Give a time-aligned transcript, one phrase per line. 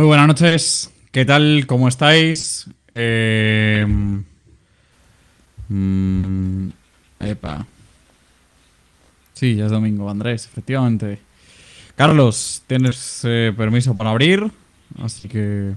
[0.00, 0.90] Muy buenas noches.
[1.12, 1.66] ¿Qué tal?
[1.66, 2.66] ¿Cómo estáis?
[2.94, 3.84] Eh,
[5.68, 6.68] mm,
[7.20, 7.66] epa.
[9.34, 11.18] Sí, ya es domingo, Andrés, efectivamente.
[11.96, 14.50] Carlos, tienes eh, permiso para abrir,
[15.02, 15.74] así que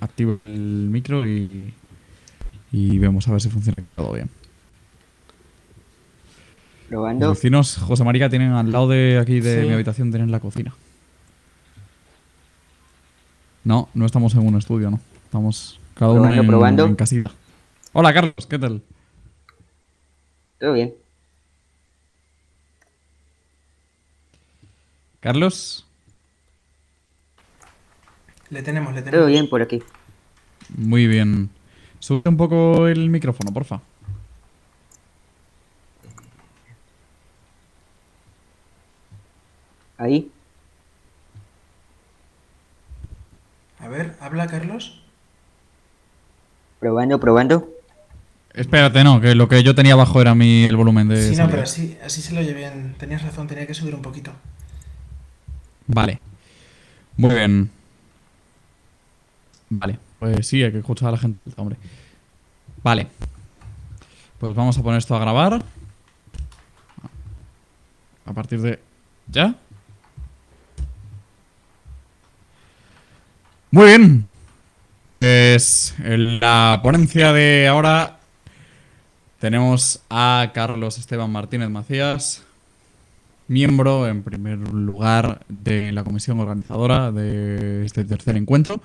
[0.00, 1.72] activo el micro y,
[2.72, 4.28] y vemos a ver si funciona todo bien.
[6.88, 7.26] Probando.
[7.28, 9.68] Los vecinos José María tienen al lado de aquí de Sí.
[9.68, 10.74] mi habitación, tienen la cocina.
[13.64, 15.00] No, no estamos en un estudio, ¿no?
[15.24, 16.84] Estamos cada uno Probando, en, probando.
[16.86, 17.30] en casita.
[17.92, 18.82] Hola, Carlos, ¿qué tal?
[20.58, 20.94] Todo bien.
[25.20, 25.84] Carlos,
[28.50, 29.26] Le tenemos, le Todo tenemos.
[29.26, 29.82] bien por aquí.
[30.76, 31.50] muy bien.
[31.98, 33.80] Sube un poco el micrófono, porfa.
[39.96, 40.30] Ahí.
[43.88, 45.00] A ver, habla Carlos.
[46.78, 47.70] Probando, probando.
[48.52, 51.30] Espérate, no, que lo que yo tenía abajo era mi, el volumen de.
[51.30, 52.96] Sí, no, pero así, así se lo oye bien.
[52.98, 54.30] Tenías razón, tenía que subir un poquito.
[55.86, 56.20] Vale.
[57.16, 57.70] Muy bien.
[59.70, 61.78] Vale, pues sí, hay que escuchar a la gente, hombre.
[62.82, 63.06] Vale.
[64.38, 65.64] Pues vamos a poner esto a grabar.
[68.26, 68.78] A partir de...
[69.28, 69.54] ¿Ya?
[73.70, 74.28] Muy bien.
[75.18, 78.18] Pues en la ponencia de ahora
[79.40, 82.44] tenemos a Carlos Esteban Martínez Macías,
[83.46, 88.80] miembro, en primer lugar, de la comisión organizadora de este tercer encuentro.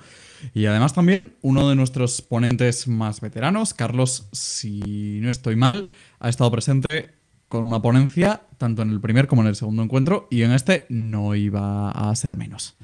[0.52, 5.88] Y además también uno de nuestros ponentes más veteranos, Carlos, si no estoy mal,
[6.20, 7.10] ha estado presente
[7.48, 10.84] con una ponencia tanto en el primer como en el segundo encuentro y en este
[10.90, 12.76] no iba a ser menos.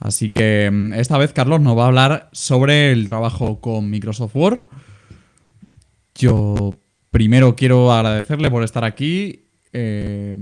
[0.00, 4.34] Así que mm, esta vez Carlos nos va a hablar sobre el trabajo con Microsoft
[4.34, 4.60] Word.
[6.14, 6.74] Yo
[7.10, 9.44] primero quiero agradecerle por estar aquí.
[9.72, 10.36] eh,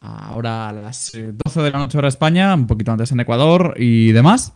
[0.00, 3.74] ahora a las eh, 12 de la noche hora España, un poquito antes en Ecuador
[3.78, 4.54] y demás.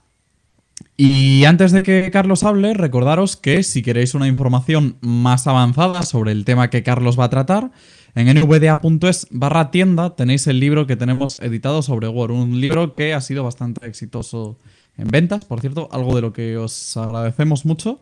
[0.96, 6.32] Y antes de que Carlos hable, recordaros que si queréis una información más avanzada sobre
[6.32, 7.70] el tema que Carlos va a tratar,
[8.14, 13.14] en nvda.es barra tienda tenéis el libro que tenemos editado sobre Word, un libro que
[13.14, 14.58] ha sido bastante exitoso
[14.96, 18.00] en ventas, por cierto, algo de lo que os agradecemos mucho,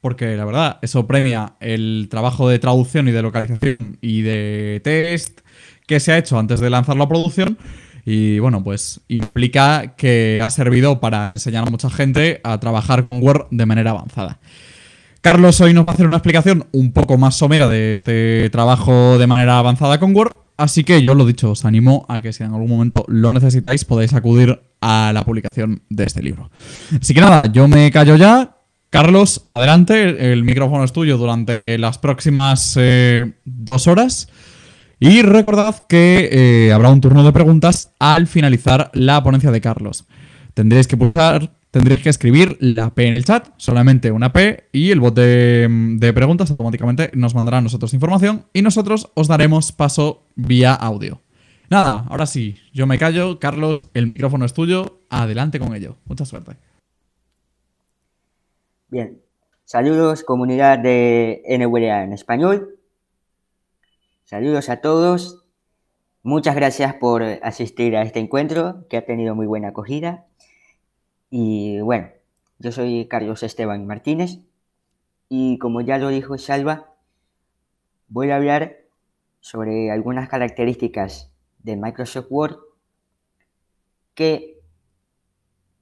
[0.00, 5.40] porque la verdad, eso premia el trabajo de traducción y de localización y de test
[5.86, 7.56] que se ha hecho antes de lanzarlo a producción.
[8.04, 13.22] Y bueno, pues implica que ha servido para enseñar a mucha gente a trabajar con
[13.22, 14.38] Word de manera avanzada.
[15.24, 19.16] Carlos hoy nos va a hacer una explicación un poco más somera de este trabajo
[19.16, 20.32] de manera avanzada con Word.
[20.58, 23.86] Así que yo lo dicho, os animo a que si en algún momento lo necesitáis
[23.86, 26.50] podéis acudir a la publicación de este libro.
[27.00, 28.58] Así que nada, yo me callo ya.
[28.90, 34.28] Carlos, adelante, el micrófono es tuyo durante las próximas eh, dos horas.
[35.00, 40.04] Y recordad que eh, habrá un turno de preguntas al finalizar la ponencia de Carlos.
[40.52, 44.92] Tendréis que pulsar, tendréis que escribir la P en el chat, solamente una P, y
[44.92, 50.22] el bot de, preguntas automáticamente nos mandará a nosotros información y nosotros os daremos paso
[50.36, 51.20] vía audio.
[51.68, 53.40] Nada, ahora sí, yo me callo.
[53.40, 55.00] Carlos, el micrófono es tuyo.
[55.10, 55.96] Adelante con ello.
[56.04, 56.52] Mucha suerte.
[58.88, 59.20] Bien.
[59.64, 62.78] Saludos, comunidad de NWA en español.
[64.22, 65.44] Saludos a todos.
[66.22, 70.26] Muchas gracias por asistir a este encuentro que ha tenido muy buena acogida.
[71.36, 72.10] Y bueno,
[72.60, 74.38] yo soy Carlos Esteban Martínez
[75.28, 76.94] y como ya lo dijo Salva,
[78.06, 78.76] voy a hablar
[79.40, 82.58] sobre algunas características de Microsoft Word
[84.14, 84.60] que,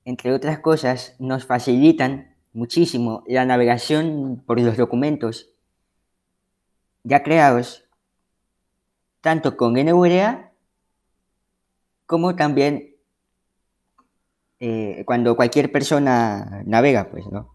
[0.06, 5.50] entre otras cosas, nos facilitan muchísimo la navegación por los documentos
[7.04, 7.84] ya creados
[9.20, 10.54] tanto con NVDA
[12.06, 12.91] como también
[14.65, 17.53] eh, cuando cualquier persona navega, pues, ¿no?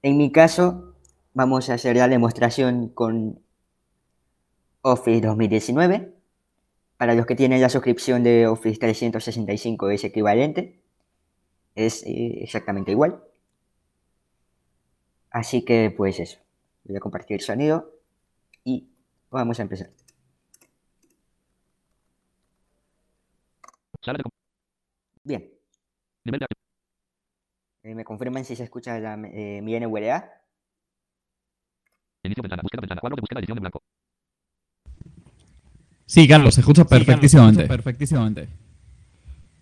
[0.00, 0.94] En mi caso,
[1.34, 3.40] vamos a hacer la demostración con
[4.82, 6.14] Office 2019.
[6.96, 10.80] Para los que tienen la suscripción de Office 365 es equivalente.
[11.74, 13.20] Es eh, exactamente igual.
[15.32, 16.38] Así que, pues eso.
[16.84, 17.90] Voy a compartir sonido
[18.62, 18.88] y
[19.30, 19.90] vamos a empezar.
[24.00, 24.39] Sala de
[25.30, 25.48] Bien.
[26.24, 26.46] nivel de.
[27.84, 30.42] Eh, ¿Me confirman si se escucha la, eh, mi NVDA?
[32.24, 32.62] Inicio ventana.
[32.62, 33.00] Búsqueda ventana.
[33.00, 33.80] Cuadro de búsqueda edición en blanco.
[36.04, 37.66] Sí, Carlos, se escucha Sí, Carlos, perfectísimamente.
[37.68, 38.48] perfectísimamente.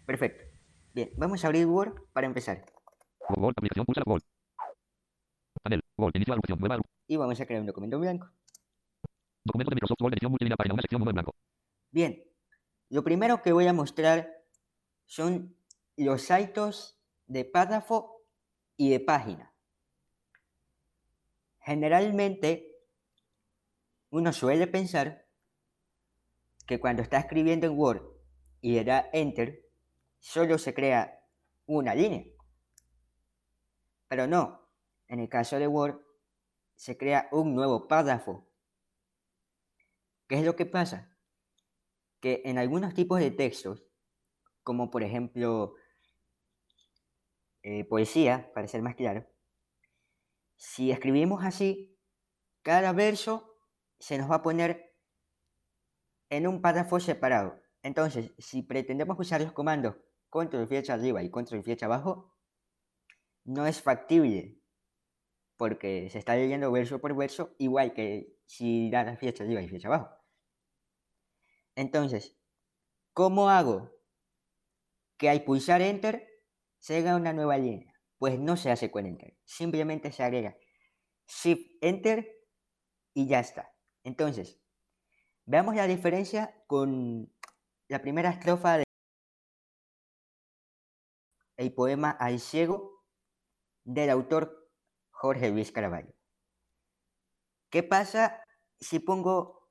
[0.07, 0.45] Perfecto.
[0.95, 2.65] Bien, vamos a abrir Word para empezar.
[3.37, 4.23] Word, aplicación, pulsa Word.
[5.63, 6.81] Panel, Word, inicio agrupación, nueva.
[7.07, 8.31] Y vamos a crear un documento en blanco.
[9.45, 11.35] Documento de Microsoft Word, edición multilínea, página, una sección, uno en blanco.
[11.91, 12.25] Bien,
[12.89, 14.35] lo primero que voy a mostrar
[15.05, 15.58] son
[16.05, 18.23] los saltos de párrafo
[18.77, 19.55] y de página.
[21.61, 22.77] Generalmente,
[24.11, 25.27] uno suele pensar
[26.67, 28.03] que cuando está escribiendo en Word
[28.61, 29.67] y le da Enter,
[30.19, 31.21] solo se crea
[31.67, 32.25] una línea.
[34.09, 34.69] Pero no,
[35.09, 36.01] en el caso de Word,
[36.75, 38.47] se crea un nuevo párrafo.
[40.29, 41.15] ¿Qué es lo que pasa?
[42.21, 43.85] Que en algunos tipos de textos,
[44.63, 45.75] como por ejemplo
[47.63, 49.27] eh, poesía, para ser más claro,
[50.57, 51.97] si escribimos así,
[52.63, 53.59] cada verso
[53.99, 54.97] se nos va a poner
[56.31, 57.61] en un párrafo separado.
[57.83, 59.97] Entonces, si pretendemos usar los comandos
[60.29, 62.35] control flecha arriba y control flecha abajo,
[63.45, 64.61] no es factible,
[65.57, 69.69] porque se está leyendo verso por verso, igual que si da la flecha arriba y
[69.69, 70.15] flecha abajo.
[71.75, 72.37] Entonces,
[73.13, 73.91] ¿cómo hago
[75.17, 76.28] que al pulsar Enter
[76.89, 77.93] se haga una nueva línea?
[78.17, 80.57] Pues no se hace con Enter, simplemente se agrega
[81.27, 82.35] Shift Enter
[83.13, 83.71] y ya está.
[84.05, 84.59] Entonces,
[85.45, 87.31] veamos la diferencia con
[87.89, 88.85] la primera estrofa de
[91.59, 93.05] el poema Al ciego
[93.85, 94.71] del autor
[95.11, 96.15] Jorge Luis Carvalho.
[97.69, 98.43] ¿Qué pasa
[98.81, 99.69] si pongo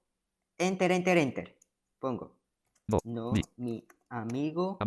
[0.60, 1.58] Enter, Enter, Enter?
[1.98, 2.38] Pongo
[2.86, 4.78] No, mi, mi amigo.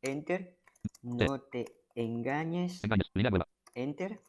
[0.00, 0.61] Enter,
[1.02, 1.64] no te
[1.94, 3.46] engañes, nueva.
[3.74, 4.20] Enter,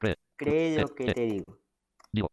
[0.00, 1.58] Cree, cree lo que te digo.
[2.12, 2.30] digo,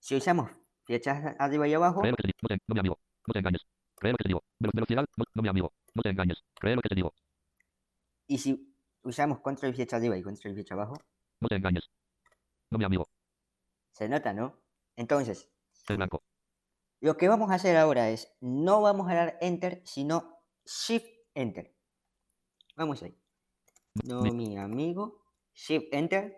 [0.00, 0.50] Si usamos
[0.84, 2.38] flechas arriba y abajo, cree lo que te digo.
[2.42, 3.62] No, te, no mi amigo, no te engañes.
[3.96, 4.44] Cree lo que te digo.
[4.58, 6.42] Velo- Velocidad, no, no mi amigo, no te engañes.
[6.58, 7.14] Cree lo que te digo.
[8.28, 8.72] y si
[9.02, 10.94] usamos control flecha arriba y control flecha abajo,
[11.40, 11.88] No te engañes.
[12.70, 13.08] No mi amigo,
[13.90, 14.60] se nota, ¿no?
[14.94, 15.48] Entonces,
[15.88, 16.22] el blanco.
[17.00, 21.72] lo que vamos a hacer ahora es, no vamos a dar Enter, sino Shift Enter.
[22.76, 23.16] Vamos ahí.
[24.04, 25.22] No, Mi- mi amigo,
[25.54, 26.36] Shift Enter.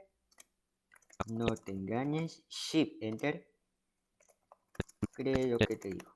[1.26, 3.48] No te engañes, Shift Enter.
[5.12, 6.14] Cree lo que te digo.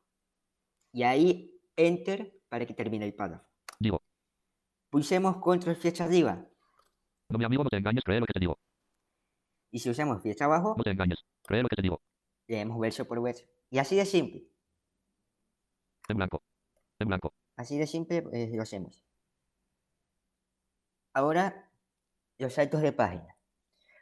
[0.93, 3.46] Y ahí Enter para que termine el párrafo.
[3.79, 4.02] Digo,
[4.90, 6.46] Pulsemos control flecha arriba.
[7.31, 8.05] no mi amigo, no te engañes.
[8.05, 8.58] Cree lo que te digo.
[9.70, 11.19] Y si usamos flecha abajo, No te engañes.
[11.44, 12.02] Cree lo que te digo.
[12.46, 13.44] leemos verso por verso.
[13.70, 14.46] Y así de simple.
[16.08, 16.43] En blanco.
[16.99, 17.32] En blanco.
[17.56, 19.04] Así de simple eh, lo hacemos.
[21.12, 21.70] Ahora,
[22.38, 23.37] los saltos de página.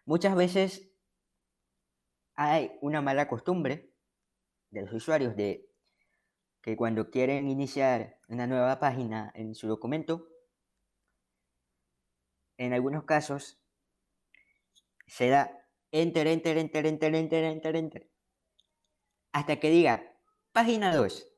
[0.04, 0.90] Muchas veces
[2.34, 3.92] hay una mala costumbre
[4.70, 5.68] de los usuarios de
[6.62, 10.28] que cuando quieren iniciar una nueva página en su documento,
[12.56, 13.60] en algunos casos
[15.06, 18.10] se da enter, enter, enter, enter, enter, enter, enter,
[19.32, 20.14] hasta que diga
[20.52, 21.29] página 2.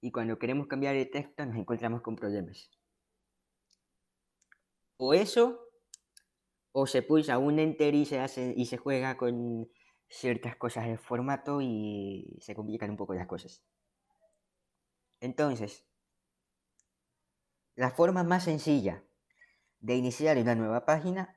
[0.00, 2.70] Y cuando queremos cambiar de texto nos encontramos con problemas.
[4.96, 5.60] O eso,
[6.72, 9.70] o se pulsa un enter y se hace y se juega con
[10.08, 13.62] ciertas cosas del formato y se complican un poco las cosas.
[15.20, 15.84] Entonces,
[17.74, 19.04] la forma más sencilla
[19.80, 21.36] de iniciar una nueva página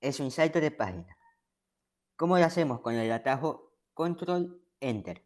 [0.00, 1.16] es un salto de página.
[2.16, 2.80] ¿Cómo lo hacemos?
[2.80, 5.24] Con el atajo Control Enter.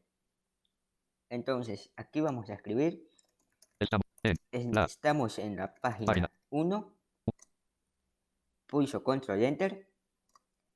[1.31, 3.09] Entonces, aquí vamos a escribir
[3.79, 6.31] Estamos en es- La estamos en la página página.
[6.51, 6.95] 1.
[8.67, 9.89] Pulso control enter.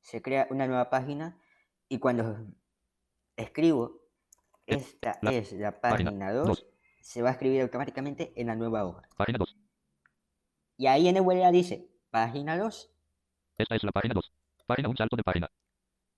[0.01, 1.39] Se crea una nueva página.
[1.89, 2.47] Y cuando
[3.37, 4.03] escribo,
[4.67, 6.67] esta la es la página página 2, dos.
[7.03, 9.03] se va a escribir automáticamente en la nueva hoja.
[9.17, 9.57] página 2.
[10.77, 12.91] Y ahí en el dice página 2.
[13.59, 14.33] Esta es la página 2.
[14.67, 15.51] Página 1, salto de página.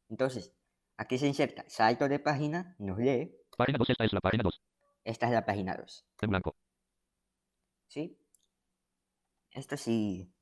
[0.09, 0.53] Entonces,
[0.97, 3.35] aquí se inserta salto de página, nos lee.
[3.57, 4.61] Página 2, esta es la página 2.
[5.05, 6.07] Esta es la página 2.
[6.23, 6.57] En blanco.
[7.89, 8.19] ¿Sí?
[9.53, 10.35] Esto sí,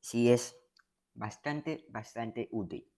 [0.00, 0.56] sí es
[1.12, 2.90] bastante, bastante útil.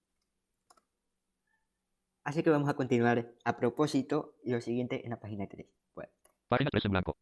[2.25, 5.67] Así que vamos a continuar a propósito lo siguiente en la página 3.
[5.95, 6.11] Bueno,
[6.49, 7.17] Página 3 en blanco.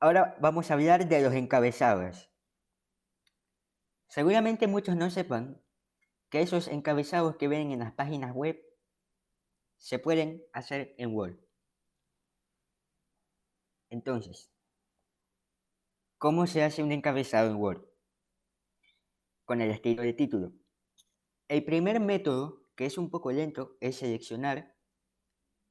[0.00, 2.30] ahora vamos a hablar de los encabezados.
[4.08, 5.60] Seguramente muchos no sepan
[6.30, 8.65] que esos encabezados que ven en las páginas web
[9.76, 11.38] se pueden hacer en Word.
[13.90, 14.50] Entonces,
[16.18, 17.84] ¿cómo se hace un encabezado en Word?
[19.44, 20.52] Con el estilo de título.
[21.48, 24.74] El primer método, que es un poco lento, es seleccionar,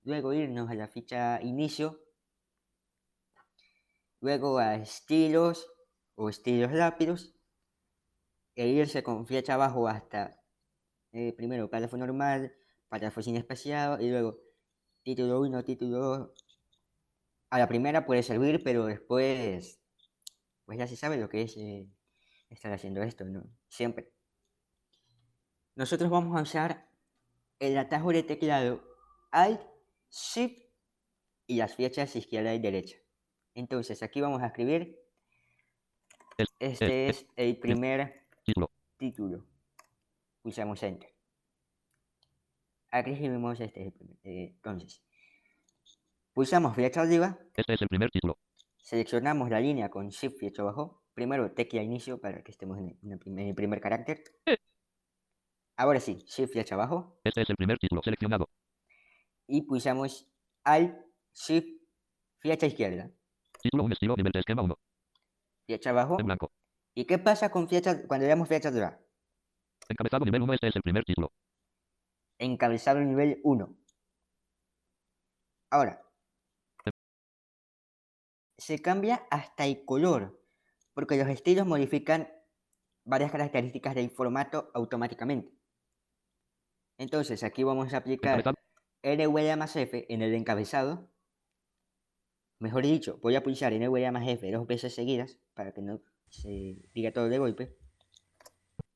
[0.04, 2.06] luego irnos a la ficha inicio
[4.26, 5.72] luego a estilos
[6.16, 7.36] o estilos rápidos,
[8.56, 10.42] e irse con flecha abajo hasta
[11.12, 12.56] eh, primero párrafo normal,
[12.90, 14.40] párrafo sin espaciado y luego
[15.04, 16.32] título 1, título 2.
[17.52, 19.80] A la primera puede servir, pero después,
[20.66, 21.88] pues ya se sabe lo que es eh,
[22.50, 23.44] estar haciendo esto, ¿no?
[23.70, 24.12] Siempre.
[25.76, 26.90] Nosotros vamos a usar
[27.60, 28.84] el atajo de teclado
[29.32, 29.62] Alt,
[30.10, 30.64] Shift
[31.48, 32.98] y las flechas izquierda y derecha.
[33.54, 35.00] Entonces aquí vamos a escribir.
[36.60, 38.72] Este es el primer Título.
[38.98, 39.46] título.
[40.42, 41.15] Pulsamos Enter.
[42.96, 45.04] Aquí escribimos este eh, entonces,
[46.32, 48.38] pulsamos flecha arriba, Este es el primer título.
[48.78, 51.04] seleccionamos la línea con Shift flecha abajo.
[51.14, 54.24] Primero tecla inicio para que estemos en el, en el primer, carácter.
[54.46, 54.56] Eh.
[55.76, 58.48] Ahora sí, Shift flecha abajo Este es el primer título seleccionado.
[59.46, 60.30] y pulsamos
[60.64, 60.96] Alt,
[61.34, 61.68] Shift,
[62.40, 63.12] flecha izquierda,
[63.62, 64.80] Título un estilo nivel de esquema 1.
[65.66, 66.18] flecha abajo.
[66.18, 66.54] En blanco.
[66.94, 68.98] ¿Y qué pasa con flecha cuando le damos flecha arriba?
[69.90, 70.54] Encabezado nivel 1.
[70.54, 71.34] Este es el primer título.
[72.38, 73.76] Encabezado nivel 1.
[75.72, 76.02] Ahora,
[78.58, 80.42] se cambia hasta el color,
[80.94, 82.30] porque los estilos modifican
[83.04, 85.54] varias características del formato automáticamente.
[86.98, 88.44] Entonces, aquí vamos a aplicar.
[89.04, 91.12] NVDA más F en el encabezado.
[92.60, 96.82] Mejor dicho, voy a pulsar NVDA más F dos veces seguidas para que no se
[96.94, 97.78] diga todo de golpe.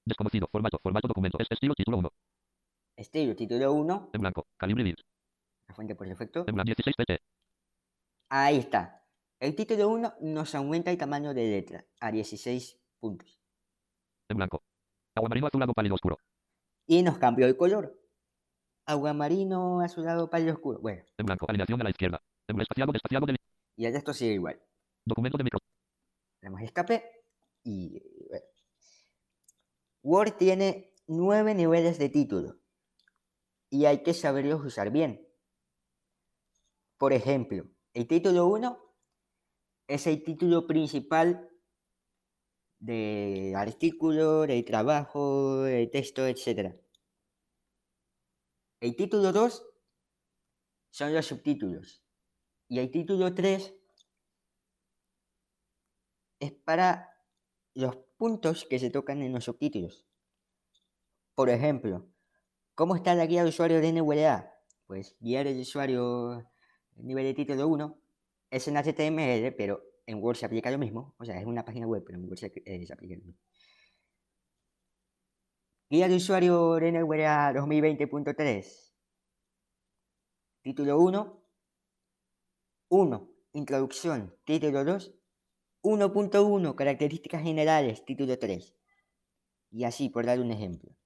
[0.05, 0.47] Desconocido.
[0.51, 0.79] Formato.
[0.81, 1.37] Formato documento.
[1.39, 2.13] Estilo título 1.
[2.99, 4.45] Estilo título 1, En blanco.
[4.57, 4.99] Calibre bit.
[5.69, 6.43] la fuente por defecto.
[6.45, 7.23] En blanco 16 pt.
[8.27, 9.05] Ahí está.
[9.39, 13.39] El título 1 nos aumenta el tamaño de letra a 16 puntos.
[14.27, 14.63] En blanco.
[15.15, 16.17] Agua marino azulado pálido oscuro.
[16.87, 17.97] Y nos cambió el color.
[18.85, 20.81] Agua marino, azulado, pálido oscuro.
[20.81, 21.45] Bueno, En blanco.
[21.47, 22.21] Alineación a la izquierda.
[22.49, 23.37] En espaciado despaciado del
[23.77, 24.61] y el resto sigue igual.
[25.05, 25.59] documento de micro.
[26.41, 27.23] Damos escape
[27.63, 28.45] y bueno.
[30.03, 32.58] Word tiene nueve niveles de título
[33.69, 35.27] y hay que saberlos usar bien.
[36.97, 38.77] Por ejemplo, el título 1
[39.87, 41.49] es el título principal
[42.79, 46.75] del artículo, del trabajo, del texto, etc.
[48.79, 49.65] El título 2
[50.91, 52.03] son los subtítulos
[52.67, 53.75] y el título 3
[56.39, 57.09] es para
[57.73, 60.05] los puntos que se tocan en los subtítulos.
[61.35, 62.09] Por ejemplo,
[62.79, 64.55] ¿cómo está la guía de usuario de NVDA?
[64.87, 66.49] Pues guía de usuario
[66.95, 68.01] nivel de título 1
[68.51, 71.13] es en HTML, pero en Word se aplica lo mismo.
[71.17, 73.37] O sea, es una página web, pero en Word se, eh, aplica lo mismo.
[75.89, 78.93] Guía de usuario de NVDA 2020.3.
[80.61, 81.43] Título 1.
[82.87, 83.31] 1.
[83.51, 84.37] Introducción.
[84.45, 85.13] Título 2.
[85.81, 88.73] 1.1 Características generales, título 3.
[89.71, 90.98] Y así, por dar un ejemplo.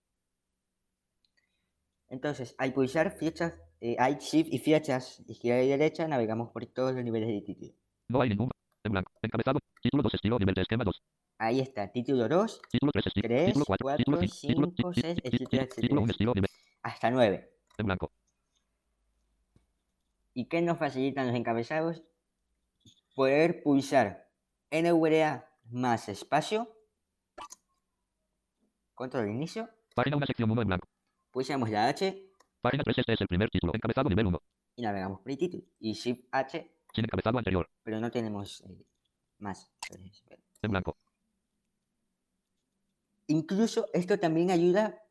[2.14, 6.94] Entonces, al pulsar flechas, eh, Alt, Shift y flechas izquierda y derecha, navegamos por todos
[6.94, 7.74] los niveles de título.
[8.08, 8.52] No hay ningún.
[8.84, 9.12] En blanco.
[9.24, 9.58] Encabezado.
[9.82, 11.02] Título 2 estilo nivel de esquema 2.
[11.40, 13.28] Ahí está, título 2 Título 3 estilo.
[13.28, 13.84] 3, Título 4.
[13.84, 14.48] 4, Título 5.
[14.48, 16.12] Título 5, 6, etcétera, Título 1 etcétera.
[16.12, 16.50] estilo nivel.
[16.84, 17.52] hasta 9.
[17.80, 18.12] En blanco.
[20.36, 22.04] ¿Y qué nos facilitan los encabezados?
[23.16, 24.30] Poder pulsar
[24.70, 26.70] NVDA más espacio,
[28.94, 30.88] control de inicio, Página 1 sección 1 en blanco.
[31.34, 32.30] Pulsamos la H
[32.62, 33.74] Página 3 este es el primer título.
[33.76, 34.42] Encabezado nivel 1.
[34.78, 35.64] y navegamos por el título.
[35.80, 37.70] Y Shift H, Sin encabezado anterior.
[37.84, 38.86] pero no tenemos eh,
[39.40, 39.70] más.
[40.62, 40.96] En blanco.
[43.28, 45.02] Incluso esto también ayuda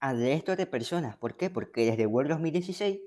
[0.00, 1.16] al resto de personas.
[1.16, 1.50] ¿Por qué?
[1.50, 3.00] Porque desde Word 2016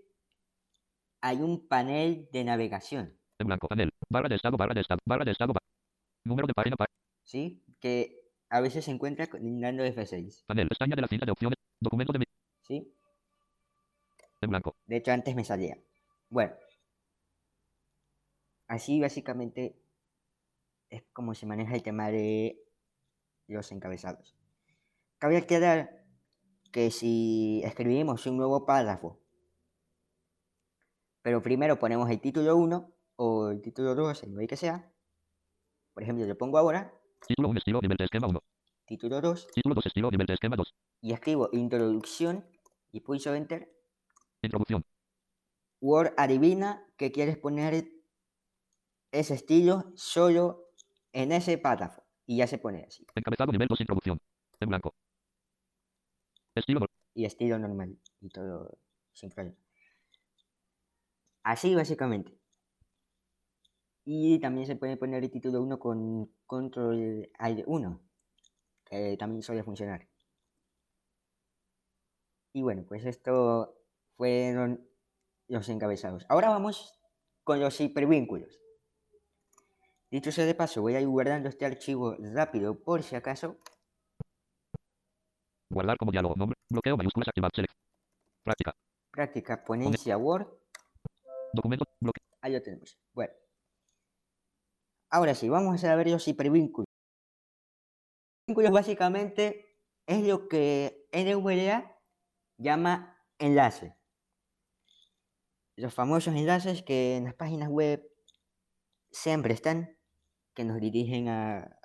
[1.22, 3.68] hay un panel de navegación, En blanco.
[3.68, 3.92] Panel.
[4.10, 4.56] Barra de estado.
[4.58, 5.00] Barra de estado.
[5.06, 5.54] Barra de estado.
[5.54, 5.60] ba-
[6.24, 6.76] Número de página.
[6.78, 6.86] pa-
[7.24, 7.62] ¿sí?
[7.80, 10.68] Que a veces se encuentra con- dando F6, Panel.
[10.70, 11.58] Pestaña de la cinta de opciones.
[11.82, 12.25] Documento de.
[12.68, 12.94] ¿Sí?
[14.42, 14.76] En blanco.
[14.86, 15.78] De hecho, antes me salía.
[16.30, 16.54] Bueno.
[18.68, 19.80] Así básicamente
[20.90, 22.64] es como se maneja el tema de
[23.48, 24.36] los encabezados.
[25.20, 26.04] Cabe aclarar
[26.72, 29.20] que si escribimos un nuevo párrafo,
[31.22, 34.92] pero primero ponemos el título 1 o el título 2, el nivel que sea,
[35.94, 36.94] por ejemplo, yo pongo ahora
[37.26, 38.44] Título 1 estilo nivel de esquema 1.
[38.86, 40.76] título 2 Título 2 estilo nivel de esquema 2.
[41.02, 42.46] y escribo introducción
[42.96, 43.70] y pulso enter,
[44.42, 44.86] Introducción.
[45.82, 47.92] Word adivina que quieres poner
[49.12, 50.70] ese estilo solo
[51.12, 53.06] en ese párrafo y ya se pone así.
[53.14, 53.82] Encabezado nivel 2.
[53.82, 54.22] Introducción.
[54.62, 54.96] En blanco.
[56.56, 56.86] Estilo.
[57.14, 58.78] Y estilo normal y todo
[59.12, 59.58] sin problema.
[61.44, 62.40] Así básicamente.
[64.06, 68.02] Y también se puede poner el título 1 con control alt 1,
[68.86, 70.08] que también suele funcionar.
[72.56, 73.78] Y bueno, pues esto
[74.16, 74.90] fueron
[75.50, 76.26] los encabezados.
[76.30, 76.98] Ahora vamos
[77.44, 78.62] con los hipervínculos.
[80.10, 83.58] Dicho sea de paso, voy a ir guardando este archivo rápido por si acaso.
[85.70, 86.36] Guardar como diálogo.
[86.38, 86.56] Nombre.
[86.70, 87.52] Bloqueo mayúsculas activar.
[87.54, 87.74] Select.
[88.42, 88.74] Práctica.
[89.12, 90.48] Práctica ponencia Word.
[91.52, 91.84] Documento.
[92.00, 92.22] Bloque.
[92.40, 92.98] Ahí lo tenemos.
[93.12, 93.34] Bueno.
[95.10, 96.88] Ahora sí, vamos a ver los hipervínculos.
[98.48, 101.95] Vínculos básicamente es lo que NVDA
[102.58, 103.96] llama enlace.
[105.78, 108.10] Los famosos enlaces que en las páginas web
[109.12, 109.98] siempre están,
[110.54, 111.80] que nos dirigen a,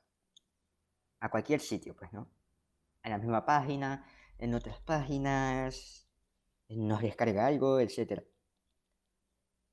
[1.20, 2.30] a cualquier sitio, pues, ¿no?
[3.02, 4.06] A la misma página,
[4.38, 6.08] en otras páginas,
[6.68, 8.22] nos descarga algo, etc.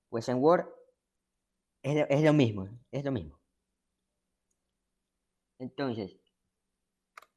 [0.09, 0.67] Pues en Word
[1.83, 3.39] es lo, es lo mismo, es lo mismo.
[5.59, 6.17] Entonces,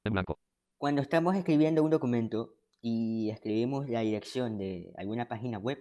[0.05, 0.39] En blanco.
[0.79, 5.79] cuando estamos escribiendo un documento y escribimos la dirección de alguna página web,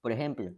[0.00, 0.52] por ejemplo,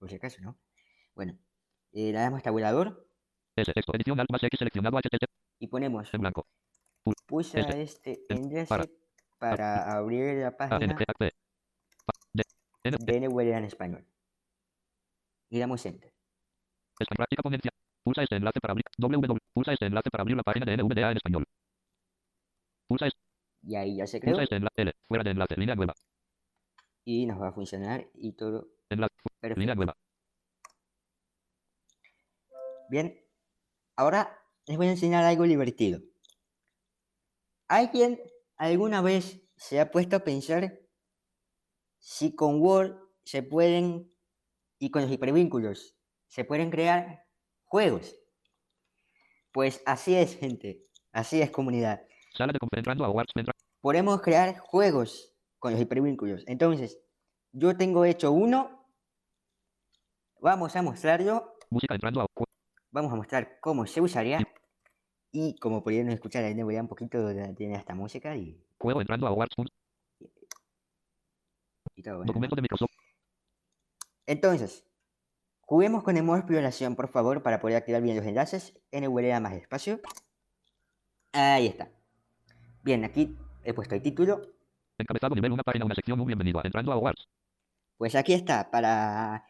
[0.02, 0.58] Por si acaso, ¿no?
[1.14, 1.38] Bueno,
[1.92, 3.06] eh, le damos tabulador
[3.54, 3.72] S.
[3.72, 3.92] Texto.
[3.94, 6.44] Edición alt más X seleccionado http y ponemos en blanco.
[7.28, 8.26] pulsa este S.
[8.30, 8.84] enlace Para.
[9.38, 11.30] para abrir la página de
[12.84, 14.04] NWA en español.
[15.50, 16.12] Y damos enter.
[16.98, 17.70] En práctica ponencia.
[18.02, 18.84] Pulsa este enlace para abrir.
[18.98, 19.38] www.
[19.54, 21.44] Pulsa este enlace para abrir la página de NVDA en español.
[22.88, 23.20] Pulsa este.
[23.62, 24.82] Y ahí ya se creó Pulsa este enlace.
[24.82, 24.92] L.
[25.06, 25.56] Fuera de enlace.
[25.56, 25.94] Línea nueva.
[27.04, 29.14] y nos va a funcionar y todo Enlace.
[29.42, 29.60] Perfecto.
[29.60, 29.96] Línea nueva.
[32.88, 33.18] Bien,
[33.96, 36.00] ahora les voy a enseñar algo divertido.
[37.68, 38.20] ¿Alguien
[38.56, 40.78] alguna vez se ha puesto a pensar
[41.98, 44.12] si con Word se pueden,
[44.78, 47.24] y con los hipervínculos, se pueden crear
[47.64, 48.14] juegos?
[49.52, 50.82] Pues así es, gente.
[51.12, 52.02] Así es, comunidad.
[52.34, 52.92] Sala de conferencia.
[52.92, 53.24] Entrando a.
[53.34, 53.54] Entra.
[53.80, 56.44] Podemos crear juegos con los hipervínculos.
[56.46, 57.00] Entonces,
[57.52, 58.81] yo tengo hecho uno.
[60.42, 61.54] Vamos a mostrarlo.
[61.70, 62.26] Música entrando a.
[62.90, 64.40] vamos a mostrar cómo se usaría.
[65.30, 69.00] Y como pudieron escuchar, ahí voy a un poquito de- tiene esta música y, Juego
[69.00, 69.72] entrando a punto-
[71.94, 72.16] y todo.
[72.16, 72.56] bueno, Documento ¿no?
[72.56, 72.90] de Microsoft.
[74.26, 74.84] Entonces,
[75.60, 78.74] juguemos con el modo exploración, por favor, para poder activar bien los enlaces.
[78.90, 80.00] NVDA más espacio.
[81.32, 81.88] Ahí está.
[82.82, 84.42] Bien, aquí he puesto el título.
[84.98, 87.28] Encabezado nivel una página una sección un bienvenido a entrando a Awards.
[87.96, 89.46] Pues aquí está, para,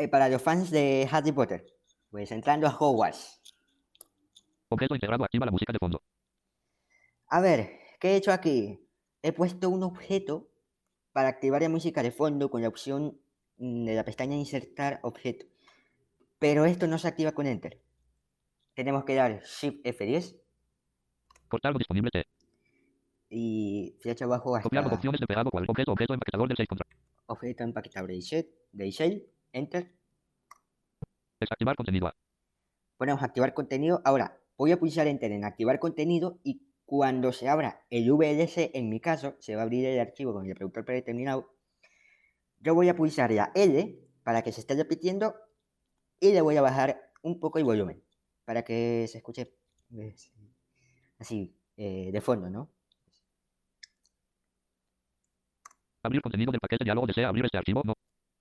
[0.00, 1.66] eh, para los fans de Harry Potter.
[2.10, 3.40] Pues entrando a Hogwarts.
[4.68, 6.02] Objeto integrado activa la música de fondo.
[7.28, 8.80] A ver, ¿qué he hecho aquí?
[9.22, 10.48] He puesto un objeto
[11.12, 13.20] para activar la música de fondo con la opción
[13.58, 15.46] de la pestaña Insertar objeto.
[16.38, 17.82] Pero esto no se activa con Enter.
[18.74, 20.40] Tenemos que dar Shift F10
[21.50, 22.24] Portal disponible T.
[23.28, 26.86] y flecha abajo Copiar hasta opciones de pegado cual objeto objeto empaquetador del 6 contra.
[27.26, 27.64] objeto
[28.20, 29.92] shell, de shell, Enter.
[31.40, 32.16] Desactivar contenido A.
[32.96, 34.02] Ponemos activar contenido.
[34.04, 38.88] Ahora, voy a pulsar Enter en activar contenido y cuando se abra el VLC, en
[38.88, 41.54] mi caso, se va a abrir el archivo con el reproductor predeterminado.
[42.58, 45.34] Yo voy a pulsar la L para que se esté repitiendo
[46.18, 48.02] y le voy a bajar un poco el volumen
[48.44, 49.54] para que se escuche
[49.88, 50.32] pues,
[51.18, 52.70] así eh, de fondo, ¿no?
[56.02, 57.82] Abrir contenido del paquete diálogo desea abrir este archivo.
[57.84, 57.94] No.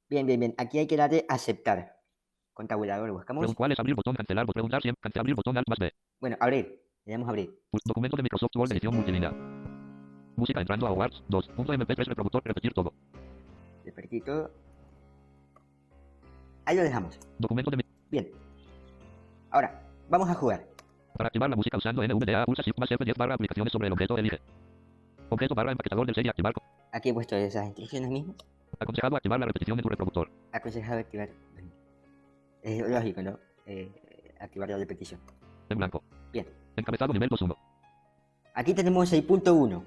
[0.09, 0.55] Bien, bien, bien.
[0.57, 1.97] Aquí hay que darle aceptar.
[2.53, 3.53] Con tabulador buscamos.
[3.53, 4.45] ¿Cuál es abrir botón cancelar?
[4.45, 4.99] Bot- Preguntar siempre.
[5.01, 5.93] Cancelar abrir botón alt más B.
[6.19, 6.81] Bueno, abrir.
[7.05, 7.57] Le damos a abrir.
[7.85, 9.31] Documento de Microsoft Word edición multilínea.
[10.35, 11.47] Música entrando a Awards 2.
[11.49, 12.93] Punto MP3 reproductor repetir todo.
[13.85, 14.51] Despertí todo.
[16.65, 17.17] Ahí lo dejamos.
[17.37, 18.29] Documento de Bien.
[19.51, 20.65] Ahora, vamos a jugar.
[21.15, 24.17] Para activar la música usando NVDA, pulsa Shift más F10 barra aplicaciones sobre el objeto,
[24.17, 24.39] elige.
[25.29, 26.53] Objeto barra empaquetador del 6 y activar.
[26.91, 28.35] Aquí he puesto esas instrucciones mismas.
[28.79, 30.31] Aconsejado activar la repetición en tu reproductor.
[30.53, 31.29] Aconsejado activar.
[32.61, 33.39] Es lógico, ¿no?
[33.65, 33.91] Eh,
[34.39, 35.19] activar la repetición.
[35.69, 36.03] En blanco.
[36.31, 36.47] Bien.
[36.75, 37.55] Encabezado nivel 2.1.
[38.53, 39.83] Aquí tenemos 6.1.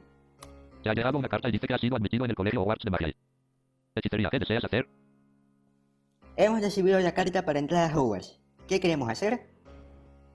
[0.83, 2.85] Te ha llegado una carta y dice que has sido admitido en el colegio Hogwarts
[2.85, 3.13] de magia.
[3.95, 4.89] Hechicería, ¿qué deseas hacer?
[6.37, 8.41] Hemos recibido la carta para entrar a Hogwarts.
[8.67, 9.47] ¿Qué queremos hacer?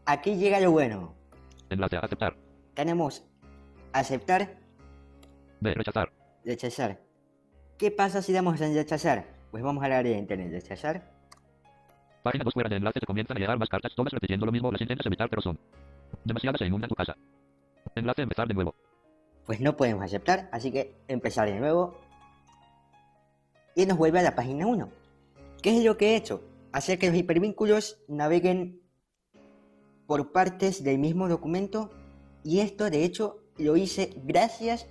[0.05, 1.15] Aquí llega lo bueno.
[1.69, 2.35] Enlace a aceptar.
[2.75, 3.25] Tenemos
[3.93, 4.57] aceptar,
[5.59, 5.73] B.
[5.73, 6.11] Rechazar.
[6.45, 7.06] rechazar.
[7.77, 9.27] ¿Qué pasa si damos en rechazar?
[9.51, 11.11] Pues vamos a darle enter en rechazar.
[12.23, 14.71] Página 2 fuera de enlace te comienzan a llegar más cartas, todas repitiendo lo mismo,
[14.71, 15.59] las intentas evitar pero son
[16.23, 17.15] demasiadas e inundan tu casa.
[17.95, 18.73] Enlace empezar de nuevo.
[19.45, 21.99] Pues no podemos aceptar, así que empezar de nuevo.
[23.75, 24.89] Y nos vuelve a la página 1.
[25.61, 26.43] ¿Qué es lo que he hecho?
[26.71, 28.81] Hacer que los hipervínculos naveguen
[30.07, 31.91] por partes del mismo documento
[32.43, 34.87] y esto de hecho lo hice gracias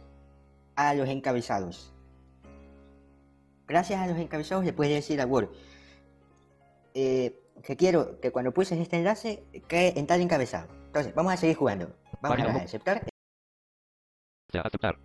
[0.76, 1.95] a los encabezados.
[3.66, 5.48] Gracias a los encabezados le puedes decir a Word
[6.94, 10.68] eh, que quiero que cuando pulses este enlace quede en tal encabezado.
[10.86, 11.94] Entonces, vamos a seguir jugando.
[12.20, 13.02] Vamos Página a aceptar
[14.54, 14.96] A aceptar.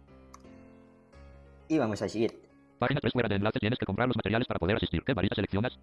[1.67, 2.39] y vamos a seguir.
[2.79, 5.03] Página 3 fuera de enlace tienes que comprar los materiales para poder asistir.
[5.03, 5.77] ¿Qué varita seleccionas?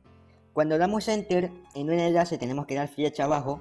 [0.53, 3.61] Cuando damos enter en un enlace tenemos que dar flecha abajo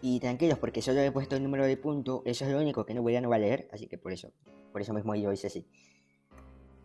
[0.00, 2.94] y tranquilos porque solo he puesto el número de punto, eso es lo único que
[2.94, 4.30] no voy a no va a leer, así que por eso,
[4.72, 5.66] por eso mismo yo hice así.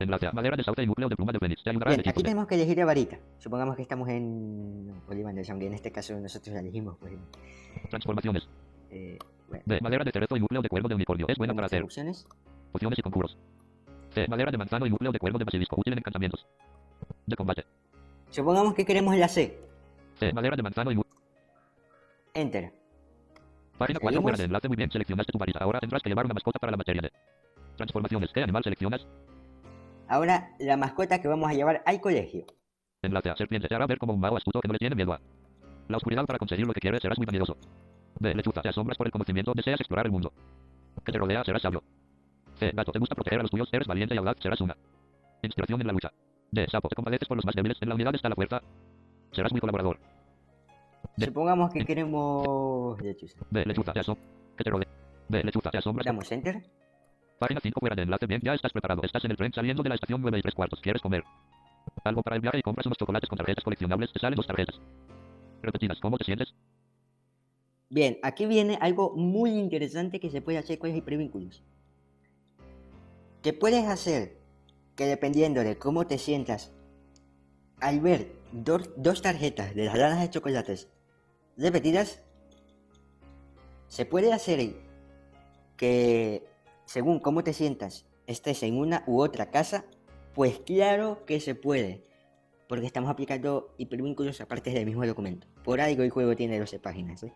[0.03, 1.63] Enlace a madera de sauce y núcleo de pluma de fénix.
[1.63, 3.19] Te ayudará a Bien, elegir aquí tenemos que elegir la varita.
[3.39, 6.97] Supongamos que estamos en Ollivanders, aunque en este caso nosotros la elegimos.
[6.99, 7.13] Pues,
[7.89, 8.47] Transformaciones.
[8.89, 9.17] eh,
[9.49, 9.79] bueno, B.
[9.81, 11.25] Madera de cerezo y núcleo de cuervo de unicornio.
[11.29, 12.27] Es buena para hacer opciones.
[12.71, 13.37] pociones y conjuros.
[14.13, 14.27] C.
[14.27, 15.75] Madera de manzano y núcleo de cuervo de basilisco.
[15.79, 16.45] Útil en encantamientos.
[17.25, 17.65] De combate.
[18.29, 19.57] Supongamos que queremos la C.
[20.19, 20.33] C.
[20.33, 21.03] Madera de manzano y nu-
[22.33, 22.71] Enter.
[23.77, 24.21] Página 4 Seguimos.
[24.23, 24.67] fuera de enlace.
[24.67, 25.59] Muy bien, seleccionaste tu varita.
[25.59, 27.11] Ahora tendrás que llevar una mascota para la materia de
[27.77, 28.29] transformaciones.
[28.33, 29.05] ¿Qué animal seleccionas?
[30.11, 32.45] Ahora la mascota que vamos a llevar al colegio.
[33.01, 33.69] Enlace a serpiente.
[33.69, 35.21] Te hará ver como un mago astuto que no le tiene miedo a
[35.87, 37.01] la oscuridad para conseguir lo que quieres.
[37.01, 37.55] Serás muy vanidoso.
[38.19, 38.35] B.
[38.35, 38.61] Lechuza.
[38.61, 39.53] Te asombras por el conocimiento.
[39.55, 40.33] Deseas explorar el mundo
[41.05, 41.45] que te rodea.
[41.45, 41.81] Serás sabio.
[42.59, 42.71] C.
[42.73, 42.91] Gato.
[42.91, 43.69] Te gusta proteger a los tuyos.
[43.71, 44.35] Eres valiente y audaz.
[44.41, 44.75] Serás una
[45.43, 46.11] inspiración en la lucha.
[46.51, 46.67] D.
[46.69, 46.89] Sapo.
[46.89, 47.77] Te compadeces por los más débiles.
[47.79, 48.61] En la unidad está la fuerza.
[49.31, 49.97] Serás muy colaborador.
[51.17, 53.39] Supongamos que queremos lechuza.
[53.49, 53.63] B.
[53.65, 53.93] Lechuza.
[53.93, 54.27] Te asombras.
[54.57, 54.89] Que te rodea.
[55.29, 55.41] B.
[55.41, 55.71] Lechuza.
[55.71, 56.05] Te asombras.
[56.05, 56.61] Damos enter.
[57.41, 58.27] Página 5 fuera de enlace.
[58.27, 59.01] Bien, ya estás preparado.
[59.01, 60.79] Estás en el tren saliendo de la estación 9 y 3 cuartos.
[60.79, 61.23] ¿Quieres comer?
[62.03, 64.13] Algo para el viaje y compras unos chocolates con tarjetas coleccionables.
[64.13, 64.79] Te salen dos tarjetas.
[65.63, 65.99] Repetidas.
[65.99, 66.53] ¿Cómo te sientes?
[67.89, 71.63] Bien, aquí viene algo muy interesante que se puede hacer con los hipervínculos.
[73.41, 74.37] Que puedes hacer
[74.95, 76.71] que dependiendo de cómo te sientas,
[77.79, 80.89] al ver dos, dos tarjetas de las ranas de chocolates
[81.57, 82.23] repetidas,
[83.87, 84.75] se puede hacer
[85.75, 86.50] que
[86.91, 89.85] según cómo te sientas estés en una u otra casa,
[90.33, 92.03] pues claro que se puede.
[92.67, 95.47] Porque estamos aplicando hipervínculos a partes del mismo documento.
[95.63, 97.23] Por algo el juego tiene 12 páginas.
[97.23, 97.33] ¿eh?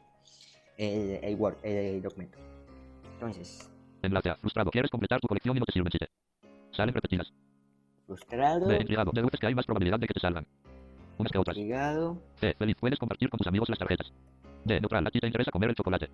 [0.77, 2.37] el, el Word, el documento.
[3.13, 3.69] Entonces,
[4.01, 4.71] Enlace a frustrado.
[4.71, 6.07] ¿Quieres completar tu colección y no te sirven chiste?
[6.71, 7.33] Salen repetidas.
[8.05, 8.77] frustrado, B.
[8.81, 9.11] Intrigado.
[9.13, 10.45] Deduces que hay más probabilidad de que te salgan.
[11.17, 11.55] Unas que otras.
[11.55, 12.21] ligado.
[12.41, 12.53] C.
[12.55, 12.75] Feliz.
[12.79, 14.11] Puedes compartir con tus amigos las tarjetas.
[14.65, 14.79] D.
[14.81, 15.07] Neutral.
[15.07, 16.09] A ti te interesa comer el chocolate.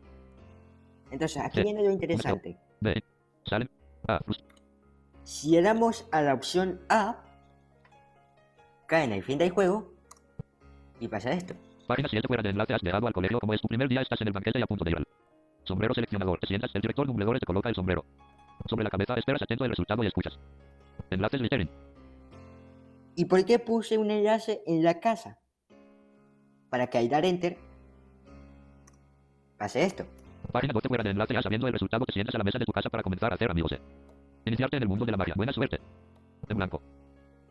[1.12, 1.64] Entonces, aquí Sí.
[1.64, 2.56] viene lo interesante.
[2.80, 3.04] B.
[3.46, 3.70] Salen.
[4.08, 4.20] A.
[4.20, 4.42] Frust
[5.24, 7.24] Si le damos a la opción A,
[8.88, 9.94] cae en el fin del juego
[11.00, 11.56] y pasa esto.
[11.88, 12.74] Página 7 fuera de enlace.
[12.74, 13.40] Has llegado al colegio.
[13.40, 15.08] Como es tu primer día, estás en el banquete y a punto de ir al
[15.64, 16.40] sombrero seleccionador.
[16.40, 16.72] Te sientas.
[16.74, 18.06] El director Dumbledore te coloca el sombrero.
[18.70, 19.16] Sobre la cabeza.
[19.16, 20.38] Esperas atento el resultado y escuchas.
[21.10, 21.70] Enlaces littering.
[23.16, 25.40] ¿Y por qué puse un enlace en la casa?
[26.70, 27.58] Para que al dar enter
[29.58, 30.06] pase esto.
[30.52, 31.34] Página 12 fuera de enlace.
[31.34, 33.36] Ya sabiendo el resultado, te sientas a la mesa de tu casa para comenzar a
[33.36, 33.76] hacer amigos.
[34.46, 35.34] Iniciarte en el mundo de la magia.
[35.36, 35.80] Buena suerte.
[36.48, 36.82] En blanco.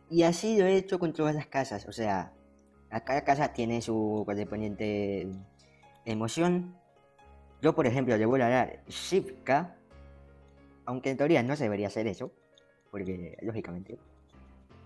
[0.09, 1.87] Y así lo he hecho con todas las casas.
[1.87, 2.33] O sea,
[2.89, 5.31] a cada casa tiene su correspondiente
[6.05, 6.75] emoción.
[7.61, 9.75] Yo, por ejemplo, le voy a dar Shift K.
[10.85, 12.31] Aunque en teoría no se debería hacer eso.
[12.89, 13.97] Porque, lógicamente.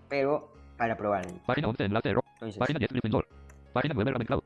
[0.08, 1.26] Pero, para probar.
[1.46, 2.24] Página 11 enlace error.
[2.34, 3.26] Entonces, Página 10 Gryffindor.
[3.72, 4.42] Página 9 Ravenclaw.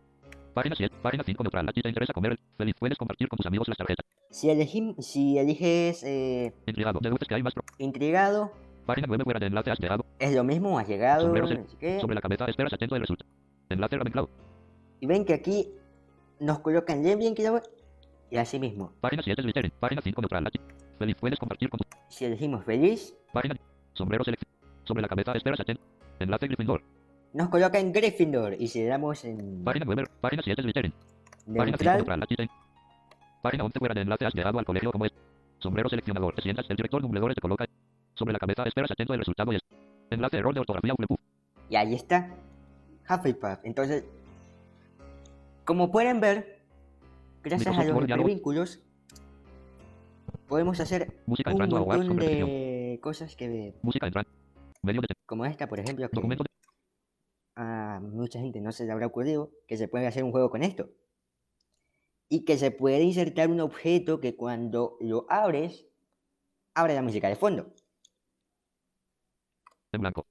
[0.55, 0.95] Página 7.
[1.03, 1.69] Página 5 neutral.
[1.69, 2.75] A ti te interesa comer el feliz.
[2.79, 4.05] Puedes compartir con tus amigos las tarjetas.
[4.31, 6.99] si, elegim- si eliges eh, Intrigado.
[7.01, 8.53] Deduces que hay más pro- intrigado,
[8.87, 9.71] Página 9 fuera de enlace.
[9.71, 10.05] Has llegado.
[10.19, 12.01] es lo mismo, has llegado, Sombrero no sé qué.
[12.01, 12.45] Sobre la cabeza.
[12.47, 13.31] Esperas atento el resultado.
[13.69, 14.29] Enlace Ravenclaw.
[15.01, 15.69] Y ven que aquí
[16.41, 17.61] nos colocan Ravenclaw
[18.31, 18.93] y así mismo.
[19.01, 19.73] Página 7 Slytherin.
[19.79, 20.47] Página 5 neutral.
[20.47, 20.61] A ti.
[20.99, 21.17] Feliz.
[21.21, 23.55] Puedes compartir con tu Si elegimos feliz, página.
[23.95, 24.51] Sombrero selección.
[24.85, 25.33] Sobre la cabeza.
[25.33, 25.83] Esperas atento.
[26.19, 26.83] Enlace Gryffindor.
[27.33, 28.55] Nos coloca en Gryffindor.
[28.59, 30.05] Y si le damos en Página 9.
[30.21, 30.93] Página 7 Slytherin.
[30.93, 32.23] Página 5 neutral, neutral.
[32.23, 32.49] A ti te-
[33.43, 35.13] Página 11 fuera de enlace has llegado al colegio como es.
[35.59, 36.35] Sombrero seleccionador.
[36.35, 37.67] Te sientas, el director numbradores te coloca
[38.15, 39.63] sobre la cabeza, esperas atento el resultado y es.
[40.11, 41.19] Enlace error de ortografía Hufflepuff.
[41.69, 42.35] Y ahí está.
[43.09, 43.59] Hufflepuff.
[43.65, 44.05] Entonces,
[45.65, 46.61] como pueden ver,
[47.43, 48.81] gracias a los hipervínculos,
[50.49, 52.49] podemos hacer Música un entrando a montón conversación.
[52.49, 54.25] de cosas que, Música de
[55.27, 56.51] como esta, por ejemplo, que documento de
[57.61, 60.63] a mucha gente no se le habrá ocurrido que se puede hacer un juego con
[60.63, 60.89] esto.
[62.29, 65.87] Y que se puede insertar un objeto que cuando lo abres,
[66.73, 67.75] abre la música de fondo.
[69.93, 70.27] en blanco.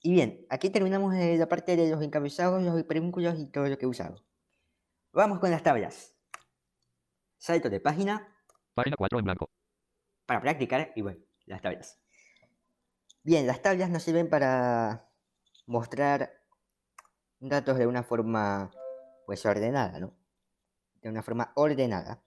[0.00, 3.86] Y bien, aquí terminamos la parte de los encabezados, los hipervínculos y todo lo que
[3.86, 4.22] he usado.
[5.12, 6.14] Vamos con las tablas.
[7.38, 8.28] Salto de página
[8.74, 9.50] Página 4 en blanco.
[10.26, 11.98] para practicar y bueno, las tablas.
[13.22, 15.08] Bien, las tablas nos sirven para
[15.66, 16.43] mostrar
[17.40, 18.70] datos de una forma
[19.26, 20.14] pues ordenada, ¿no?
[21.02, 22.22] De una forma ordenada.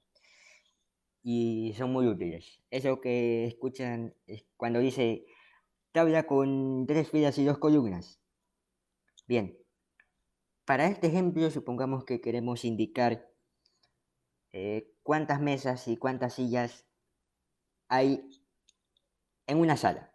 [1.24, 2.62] Y son muy útiles.
[2.70, 5.26] Eso que escuchan es cuando dice
[5.92, 8.22] tabla con tres filas y dos columnas.
[9.28, 9.58] Bien,
[10.66, 13.30] para este ejemplo supongamos que queremos indicar
[14.54, 16.86] eh, cuántas mesas y cuántas sillas
[17.88, 18.30] hay
[19.48, 20.14] en una sala.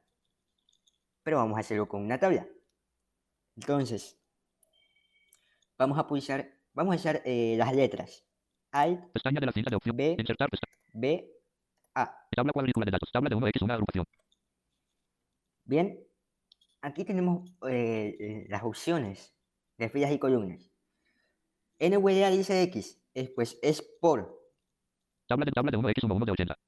[1.22, 2.48] Pero vamos a hacerlo con una tabla.
[3.56, 4.21] Entonces,
[5.82, 8.24] vamos a pulsar, vamos a usar eh, las letras
[8.70, 9.96] Alt, Pestaña de la cinta de opción.
[9.96, 10.16] B.
[10.18, 10.72] Insertar pestaña.
[10.94, 11.30] B,
[11.94, 12.26] A.
[12.34, 13.10] Tabla cuadrícula de datos.
[13.12, 14.06] Tabla de 1x, una agrupación.
[15.64, 16.02] Bien,
[16.80, 19.34] aquí tenemos eh, las opciones
[19.78, 20.70] de filas y columnas.
[21.78, 24.40] NVDA dice X, es, pues es por
[25.26, 26.58] Tabla de tabla de 1x, 1, 1 de 80.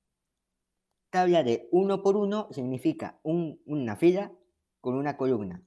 [1.10, 4.32] tabla de uno por uno significa un- una fila
[4.80, 5.62] con una columna.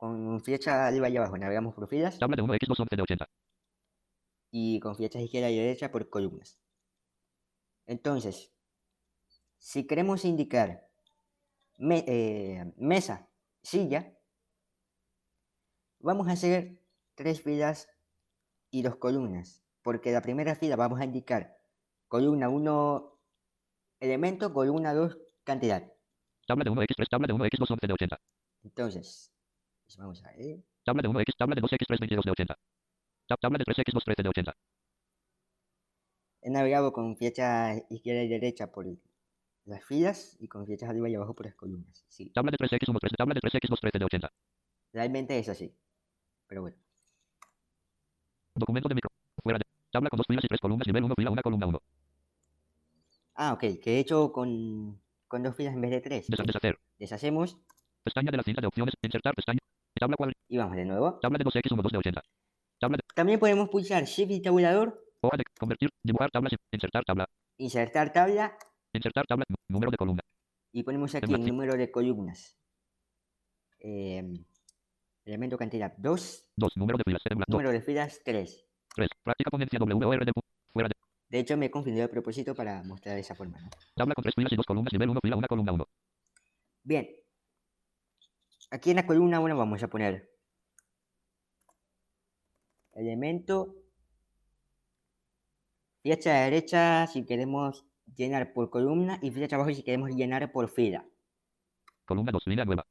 [0.00, 3.26] Con flecha arriba y abajo navegamos por filas Tabla de 1x, 2, 11 de 80.
[4.50, 6.58] y con flechas izquierda y derecha por columnas.
[7.86, 8.50] Entonces,
[9.58, 10.88] si queremos indicar
[11.78, 13.28] me- eh, mesa,
[13.62, 14.16] silla,
[16.00, 16.80] vamos a hacer
[17.14, 17.88] tres filas
[18.70, 21.58] y dos columnas, porque la primera fila vamos a indicar
[22.08, 23.18] columna 1
[24.00, 25.92] elemento, columna 2 cantidad.
[26.46, 28.16] Tabla de 1x, 3, tabla de 1x, 2, 11 de 80.
[28.64, 29.30] Entonces,
[29.90, 30.60] pues vamos a ver.
[30.84, 32.58] Tabla de 1x, tabla de 2x, 3, 22 de 80.
[33.28, 34.56] Tab- Tabla de 3x, 2, 13 de 80.
[36.42, 38.86] He navegado con flecha izquierda y derecha por
[39.64, 42.04] las filas y con flechas arriba y abajo por las columnas.
[42.08, 43.16] Sí, Tabla de 3x, 1, 13.
[43.16, 44.32] Tabla de 3x, 2, 13 de 80.
[44.92, 45.74] realmente es así.
[46.46, 46.76] Pero bueno.
[48.54, 49.10] Documento de micro.
[49.42, 49.64] Fuera de.
[49.90, 50.86] Tabla con dos filas y tres columnas.
[50.86, 51.82] Nivel 1, fila 1, columna 1.
[53.34, 56.28] Ah, ok, que he hecho con, con dos filas en vez de tres.
[56.30, 56.78] Desha- Deshacer.
[56.98, 57.58] Deshacemos
[58.04, 58.94] Pestaña de la cinta de opciones.
[59.02, 59.58] Insertar pestaña.
[60.00, 60.16] Tabla
[60.48, 61.18] y vamos de nuevo.
[61.20, 62.22] Tabla de 2x, 1, 2 de 80.
[62.78, 63.02] Tabla de.
[63.14, 65.44] También podemos pulsar Shift y tabulador, Hoja de.
[65.58, 65.90] Convertir.
[66.02, 66.54] Dibujar tablas.
[66.72, 67.28] Insertar tabla.
[67.58, 68.56] insertar tabla
[68.94, 69.44] Insertar tabla.
[69.68, 70.22] Número de columna.
[70.72, 72.56] y ponemos aquí el número de columnas.
[73.78, 74.24] Eh,
[75.26, 76.76] elemento cantidad 2, 2.
[76.78, 77.22] Número de filas.
[77.46, 78.66] Número de filas 3.
[78.96, 79.08] 3.
[79.22, 80.32] Práctica ponencia WOR de.
[80.72, 80.94] Fuera de.
[81.28, 83.60] De hecho, me he confundido a propósito para mostrar de esa forma.
[83.60, 83.68] ¿no?
[83.94, 84.92] Tabla con tres filas y dos columnas.
[84.94, 85.84] Nivel 1, fila 1, columna 1.
[86.84, 87.19] Bien.
[88.70, 90.30] Aquí en la columna 1 vamos a poner
[92.92, 93.74] elemento
[96.02, 101.04] flecha derecha si queremos llenar por columna y flecha abajo si queremos llenar por fila.
[102.04, 102.46] Columna 2.
[102.46, 102.86] Línea nueva.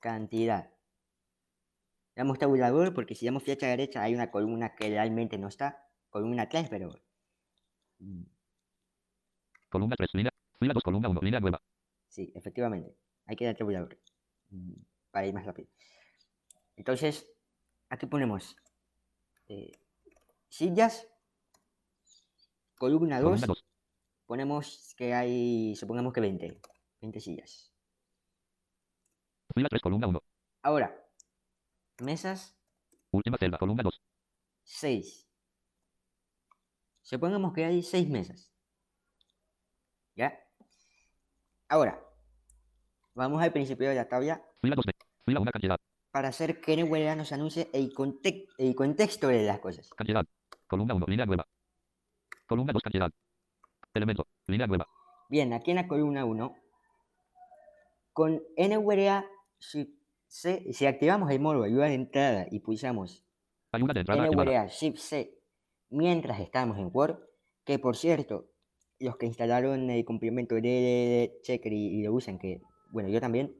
[0.00, 0.70] Cantidad.
[2.14, 5.88] Damos tabulador porque si damos flecha derecha hay una columna que realmente no está.
[6.08, 6.94] Columna 3, pero...
[9.68, 10.14] Columna 3.
[10.14, 10.32] Línea.
[10.58, 11.20] Fila 2, columna 1.
[11.20, 11.62] Línea nueva.
[12.08, 12.96] Sí, efectivamente.
[13.26, 13.98] Hay que dar tabulador.
[15.10, 15.68] Para ir más rápido.
[16.76, 17.26] Entonces,
[17.88, 18.56] aquí ponemos
[19.48, 19.72] eh,
[20.48, 21.08] sillas.
[22.76, 23.24] Columna 2.
[23.24, 23.64] Columna 2.
[24.26, 26.60] Ponemos que hay, supongamos que 20.
[27.00, 27.72] 20 sillas.
[29.54, 30.22] Fila 3, columna 1.
[30.62, 31.08] Ahora,
[32.00, 32.56] mesas
[33.16, 33.58] Última celda.
[33.58, 34.02] Columna 2.
[34.64, 35.26] 6.
[37.02, 38.52] Supongamos que hay 6 mesas.
[40.14, 40.38] ¿Ya?
[41.68, 42.05] Ahora,
[43.16, 44.92] vamos al principio de la tabla Fila 2 de.
[45.24, 45.78] Fila 1, cantidad.
[46.12, 49.90] para hacer que NWA nos anuncie el, conte- el contexto de las cosas.
[49.90, 50.24] Cantidad.
[50.68, 51.06] Columna 1.
[51.08, 51.46] Línea nueva.
[52.46, 52.82] Columna 2.
[52.82, 53.10] Cantidad.
[53.92, 54.26] Elemento.
[54.46, 54.86] Línea nueva.
[55.28, 56.54] Bien, aquí en la columna 1,
[58.12, 59.26] con NWA,
[59.58, 59.98] si,
[60.28, 63.24] C- si activamos el modo ayuda de entrada y pulsamos
[63.72, 64.26] Ayuda de entrada.
[64.28, 65.38] NVDA Shift C
[65.90, 67.18] mientras estamos en Word,
[67.64, 68.48] que por cierto,
[69.00, 72.60] los que instalaron el complemento de Checker y, y lo usan, que
[72.96, 73.54] bueno, yo también,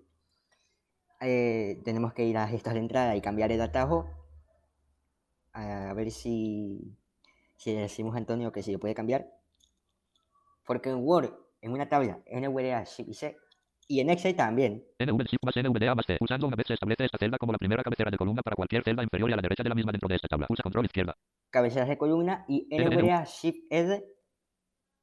[1.20, 4.06] eh, tenemos que ir a gestos de entrada y cambiar el atajo,
[5.52, 6.96] a ver si,
[7.58, 9.26] si le decimos a Antonio que si lo puede cambiar,
[10.64, 13.36] Porque en Word, en una tabla, y C,
[13.86, 16.16] y en Excel también, NVDA más T.
[16.16, 18.84] Pulsando una vez se establece esta celda como la primera cabecera de columna para cualquier
[18.84, 20.46] celda inferior y a la derecha de la misma dentro de esta tabla.
[20.46, 21.14] Pulsa control izquierda.
[21.50, 24.02] cabeceras de columna y NVDA, Shift R,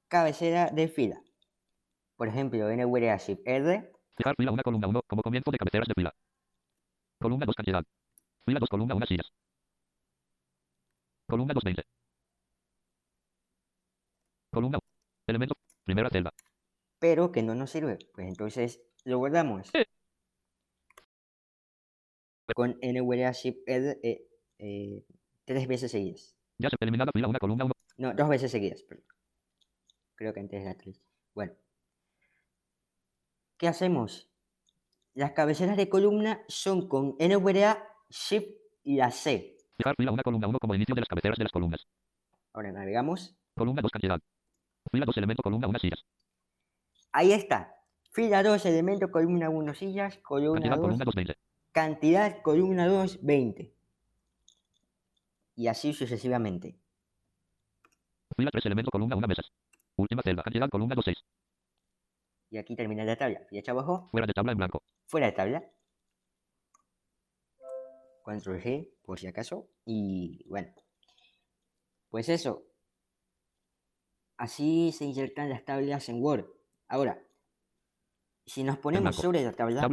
[0.08, 1.22] cabecera de fila.
[2.16, 5.94] Por ejemplo, NVDA, Shift R, Fijar fila 1 columna 1 como comienzo de cabeceras de
[5.96, 6.14] fila.
[7.20, 7.84] Columna 2 cantidad.
[8.46, 9.32] Fila 2 columna 1 sillas.
[11.28, 11.84] Columna 220.
[14.52, 14.82] Columna 1.
[15.28, 15.56] Elemento.
[15.84, 16.32] Primera celda.
[17.00, 17.98] pero que no nos sirve.
[18.14, 19.68] Pues entonces lo guardamos.
[19.74, 19.84] Sí.
[22.56, 24.28] Con NVDA, Shift R, eh,
[24.60, 25.04] eh,
[25.46, 26.36] tres veces seguidas.
[26.58, 27.74] Ya se eliminada fila 1 columna 1.
[27.98, 29.06] No, dos veces seguidas, perdón.
[30.16, 31.02] Creo que antes era tres.
[31.34, 31.54] Bueno.
[33.58, 34.30] ¿Qué hacemos?
[35.14, 38.50] Las cabeceras de columna son con NVDA, Shift
[38.84, 39.58] y la C.
[39.78, 41.88] Fijar fila 1 columna 1 como inicio de las cabeceras de las columnas.
[42.54, 43.36] Ahora navegamos.
[43.56, 44.20] Columna 2 cantidad.
[44.92, 46.04] Fila 2 elemento columna 1 sillas.
[47.12, 47.74] Ahí está.
[48.14, 51.38] Fila 2, elemento, columna 1, sillas, columna Cantidad 2, columna 220.
[51.72, 53.74] cantidad, columna 2, 20.
[55.56, 56.76] Y así sucesivamente.
[58.38, 59.52] Fila 3 elemento columna 1 mesas.
[59.96, 60.44] Última celda.
[60.44, 61.26] Cantidad columna 26.
[62.54, 63.42] Y aquí termina la tabla.
[63.50, 64.84] Flecha abajo, Fuera de tabla en blanco.
[65.08, 65.72] fuera de tabla.
[68.22, 69.72] Control G, por si acaso.
[69.86, 70.72] Y bueno.
[72.10, 72.64] Pues eso.
[74.38, 76.46] Así se insertan las tablas en Word.
[76.90, 77.20] Ahora,
[78.46, 79.90] si nos ponemos sobre la tabla,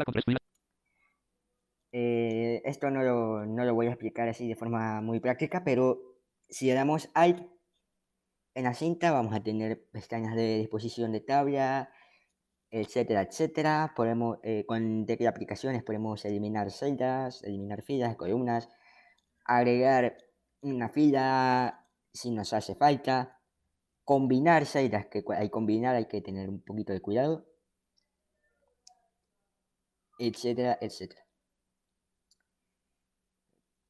[1.93, 5.99] eh, esto no lo, no lo voy a explicar así de forma muy práctica, pero
[6.51, 7.41] si le damos Alt
[8.55, 11.91] en la cinta, vamos a tener pestañas de disposición de tabla,
[12.71, 13.93] etcétera, etcétera.
[13.97, 18.69] Podemos, eh, con tecla aplicaciones podemos eliminar celdas, eliminar filas, columnas,
[19.45, 20.17] agregar
[20.63, 23.41] una fila si nos hace falta,
[24.05, 27.47] combinar celdas, que al combinar hay que tener un poquito de cuidado,
[30.19, 31.23] etcétera, etcétera.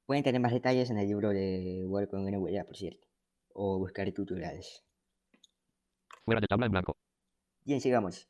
[0.07, 3.07] Pueden tener más detalles en el libro de Word con NVDA, por cierto,
[3.53, 4.85] o buscar tutoriales.
[6.25, 6.97] Fuera de tabla en blanco.
[7.65, 8.29] Bien, sigamos.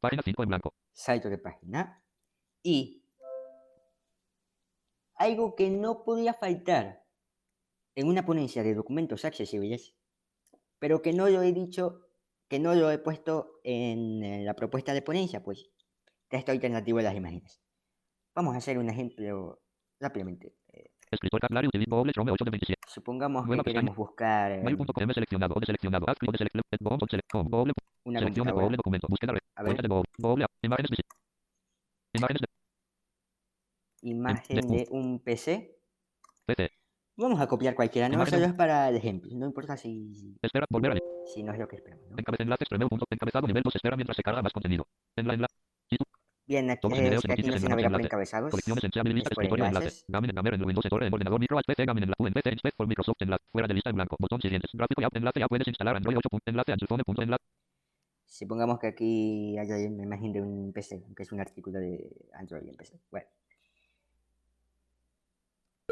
[0.00, 0.74] Página 5 en blanco.
[0.92, 2.04] salto de página
[2.62, 3.04] y
[5.16, 7.04] algo que no podía faltar
[7.96, 9.96] en una ponencia de documentos accesibles,
[10.78, 12.06] pero que no lo he dicho,
[12.46, 15.68] que no lo he puesto en, la propuesta de ponencia, pues
[16.28, 17.60] texto alternativo de las imágenes.
[18.34, 19.60] Vamos a hacer un ejemplo
[19.98, 20.54] rápidamente.
[21.10, 22.80] Escritor Catlari utiliza Google Chrome 8 de 27.
[22.86, 25.66] supongamos Nueva que queremos buscar eh, Mail.com seleccionado o de.
[26.70, 27.72] Ed bomb, select com, Google.
[28.04, 28.52] una Selección de.
[28.52, 29.06] Google documento.
[29.08, 29.40] Búsqueda red.
[29.56, 29.68] A ver.
[29.70, 30.04] Cuenta de Google.
[30.18, 30.46] Google.
[30.62, 31.06] Imágenes visit.
[32.14, 32.48] Imágenes de
[34.02, 35.76] imagen de- de un PC.
[36.46, 36.70] PC.
[37.16, 40.66] Vamos a copiar cualquiera, no solo de- es para el ejemplo, no importa si, Espera.
[40.70, 42.06] Volver a si no es lo que esperamos.
[42.08, 42.16] ¿no?
[42.16, 43.04] Encabezado enlace extremo punto.
[43.10, 43.74] Encabezado nivel 2.
[43.74, 44.86] Espera mientras se carga más contenido.
[45.16, 45.54] En la enlace.
[46.48, 48.50] Bien, aquí, que aquí navega por encabezados.
[48.50, 49.84] Colecciones en Chable lista es por escritorio enlace.
[49.84, 50.04] enlaces.
[50.08, 52.52] Gamen en Gamer en Windows Store en ordenador micro PC Gamen en la en PC
[52.52, 53.44] Inspect for Microsoft enlace.
[53.52, 54.16] Fuera de lista en blanco.
[54.18, 54.70] Botón siguientes.
[54.72, 56.28] Gráfico y app enlace ya puedes instalar Android 8.
[56.30, 57.44] punto, Enlace Android punto enlace.
[58.24, 62.66] Supongamos que aquí hay una imagen de un PC, que es un artículo de Android
[62.66, 62.98] en PC.
[63.10, 63.26] Bueno,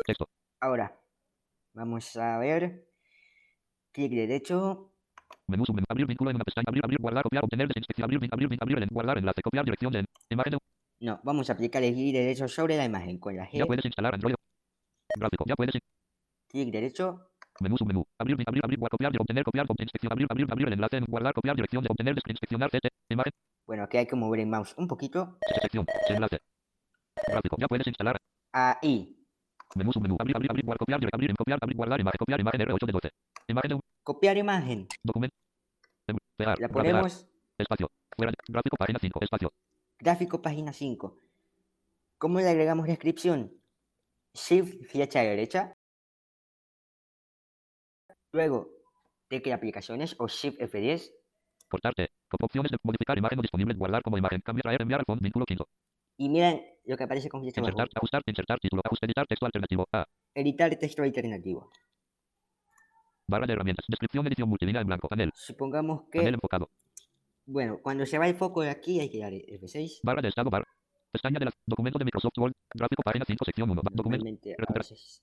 [0.06, 0.26] Texto.
[0.60, 0.98] ahora
[1.74, 2.88] vamos a ver.
[3.92, 4.90] Clic derecho,
[5.48, 5.86] Menú submenú.
[5.88, 6.64] Abrir vínculo en una pestaña.
[6.66, 8.04] Abrir, abrir, guardar, copiar, obtener, desinspección.
[8.04, 9.42] Abrir, vin- abrir, vin- abrir, en- guardar enlace.
[9.42, 10.52] Copiar dirección de imagen.
[10.52, 10.58] de-
[10.98, 13.58] no, vamos a aplicar el clic derecho sobre la imagen con la G.
[13.58, 14.34] Ya puedes instalar Android.
[15.16, 15.44] Gráfico.
[15.46, 15.74] Ya puedes.
[16.48, 17.30] Clic derecho,
[17.60, 18.04] Menú submenú.
[18.18, 20.12] Abrir, abrir, abrir, copiar, obtener, copiar, inspección.
[20.12, 20.96] Abrir, abrir, abrir enlace.
[20.98, 22.88] en Guardar, copiar dirección de obtener, desinspeccionar, CT.
[23.10, 23.32] Imagen.
[23.66, 25.38] bueno, aquí hay que mover el mouse un poquito.
[25.62, 25.86] Sección.
[26.08, 26.40] Enlace.
[27.28, 27.56] Gráfico.
[27.58, 28.18] Ya puedes instalar.
[28.52, 29.16] Ahí,
[29.74, 30.16] Menú submenú.
[30.18, 32.18] Abrir, abrir, abrir, guardar, copiar, abrir, copiar, abrir, guardar imagen.
[32.18, 33.10] Copiar imagen R8 de 12.
[33.48, 34.88] Imagen de copiar imagen.
[35.02, 35.34] documento.
[36.36, 36.58] Pegar.
[36.60, 37.26] La ponemos
[37.58, 37.90] Espacio.
[38.16, 39.20] Fuera de- gráfico página 5.
[39.22, 39.52] Espacio.
[39.98, 41.18] gráfico página 5.
[42.18, 43.52] ¿Cómo le agregamos descripción?
[44.34, 45.72] Shift flecha derecha.
[48.32, 48.68] Luego,
[49.28, 51.10] tecla aplicaciones o Shift F10.
[51.68, 52.10] Cortarte.
[52.28, 53.74] Con opciones de modificar imagen no disponible.
[53.74, 54.40] Guardar como imagen.
[54.42, 55.22] Cambiar, traer, enviar al fondo.
[55.22, 55.66] Vínculo quinto.
[56.18, 57.60] Y miren lo que aparece con flecha.
[57.60, 57.88] Insertar.
[57.94, 58.22] Ajustar.
[58.26, 58.82] Insertar título.
[58.84, 59.06] Ajuste.
[59.06, 59.86] Editar texto alternativo.
[59.92, 60.04] A.
[60.34, 61.70] Editar texto alternativo.
[63.28, 63.84] Barra de herramientas.
[63.88, 64.26] Descripción.
[64.26, 65.08] Edición multilínea en blanco.
[65.08, 65.30] Panel.
[65.34, 66.70] Supongamos Panel que, enfocado.
[67.46, 70.00] bueno, cuando se va el foco de aquí hay que dar F6.
[70.02, 70.50] Barra de estado.
[70.50, 70.66] Barra.
[71.10, 71.52] Pestaña de la.
[71.66, 72.52] Documento de Microsoft Word.
[72.74, 73.44] Gráfico página 5.
[73.44, 73.82] Sección 1.
[73.92, 74.24] Documento.
[74.24, 74.84] Normalmente a Recuperar.
[74.84, 75.22] veces,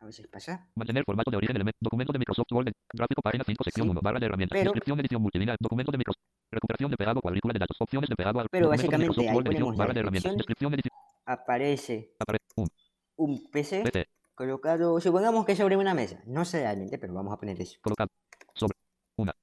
[0.00, 0.68] a veces pasa.
[0.74, 1.78] Mantener formato de origen elemento.
[1.80, 2.72] Documento de Microsoft Word.
[2.92, 3.64] Gráfico página 5.
[3.64, 4.00] Sección Sí, 1.
[4.00, 4.56] Barra de herramientas.
[4.58, 5.00] pero- Descripción.
[5.00, 5.56] Edición multilínea.
[5.60, 6.22] Documento de Microsoft.
[6.50, 7.20] Recuperación de pegado.
[7.20, 7.76] Cuadrícula de datos.
[7.80, 8.40] Opciones de pegado.
[8.40, 10.36] al- Pero documento de básicamente Microsoft ahí Word, edición, Barra de herramientas.
[10.36, 10.72] descripción.
[10.72, 10.74] Descripción.
[10.74, 10.92] Edición.
[11.26, 12.44] Aparece Aparece.
[12.56, 12.68] Un.
[13.16, 14.06] un PC PC.
[14.38, 16.22] Colocado, supongamos que sobre una mesa.
[16.24, 17.76] No sé realmente, pero vamos a poner eso.
[17.82, 18.08] Colocado.
[18.54, 18.76] Sobre.
[19.16, 19.34] Una.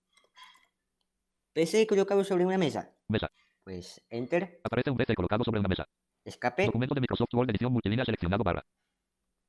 [1.54, 2.96] PC colocado sobre una mesa.
[3.10, 3.30] Mesa.
[3.66, 5.86] Pues Enter, Aparece un PC colocado sobre una mesa.
[6.24, 8.64] escape, Documento de Microsoft Word edición multilínea seleccionado barra.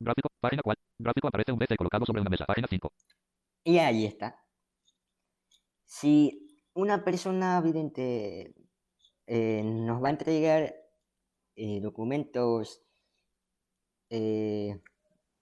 [0.00, 0.82] Gráfico, página 4.
[0.98, 2.44] Gráfico aparece un PC colocado sobre una mesa.
[2.44, 2.92] Página 5.
[3.64, 4.42] y ahí está.
[5.84, 8.52] Si una persona vidente
[9.26, 10.74] eh, nos va a entregar
[11.54, 12.82] eh, documentos
[14.10, 14.80] eh,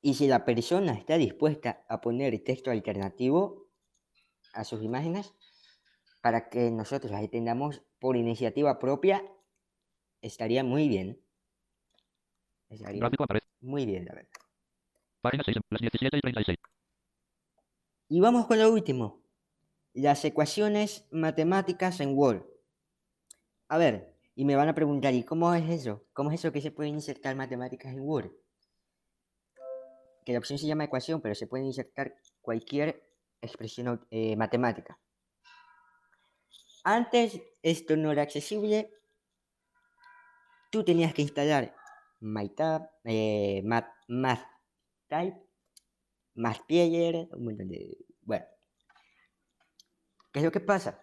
[0.05, 3.71] y si la persona está dispuesta a poner texto alternativo
[4.53, 5.33] a sus imágenes
[6.21, 9.25] para que nosotros las entendamos por iniciativa propia,
[10.21, 11.19] estaría muy bien.
[12.69, 13.25] Estaría Gráfico
[13.63, 14.31] muy bien, la verdad.
[15.23, 15.57] Página 6.
[15.71, 16.59] Las 17 y 36.
[18.11, 19.23] Y vamos con lo último.
[19.95, 22.45] Las ecuaciones matemáticas en Word.
[23.69, 26.05] A ver, y me van a preguntar, ¿y cómo es eso?
[26.13, 28.44] ¿Cómo es eso que se pueden insertar matemáticas en Word?
[30.25, 33.03] Que la opción se llama ecuación, pero se puede insertar cualquier
[33.41, 34.99] expresión eh, matemática.
[36.83, 38.91] Antes esto no era accesible.
[40.71, 41.75] Tú tenías que instalar
[42.21, 45.41] MyTab, eh, Math, MathType,
[46.35, 47.97] MathPlayer, un montón de...
[48.23, 48.45] Bueno.
[50.33, 51.01] ¿Qué es lo que pasa?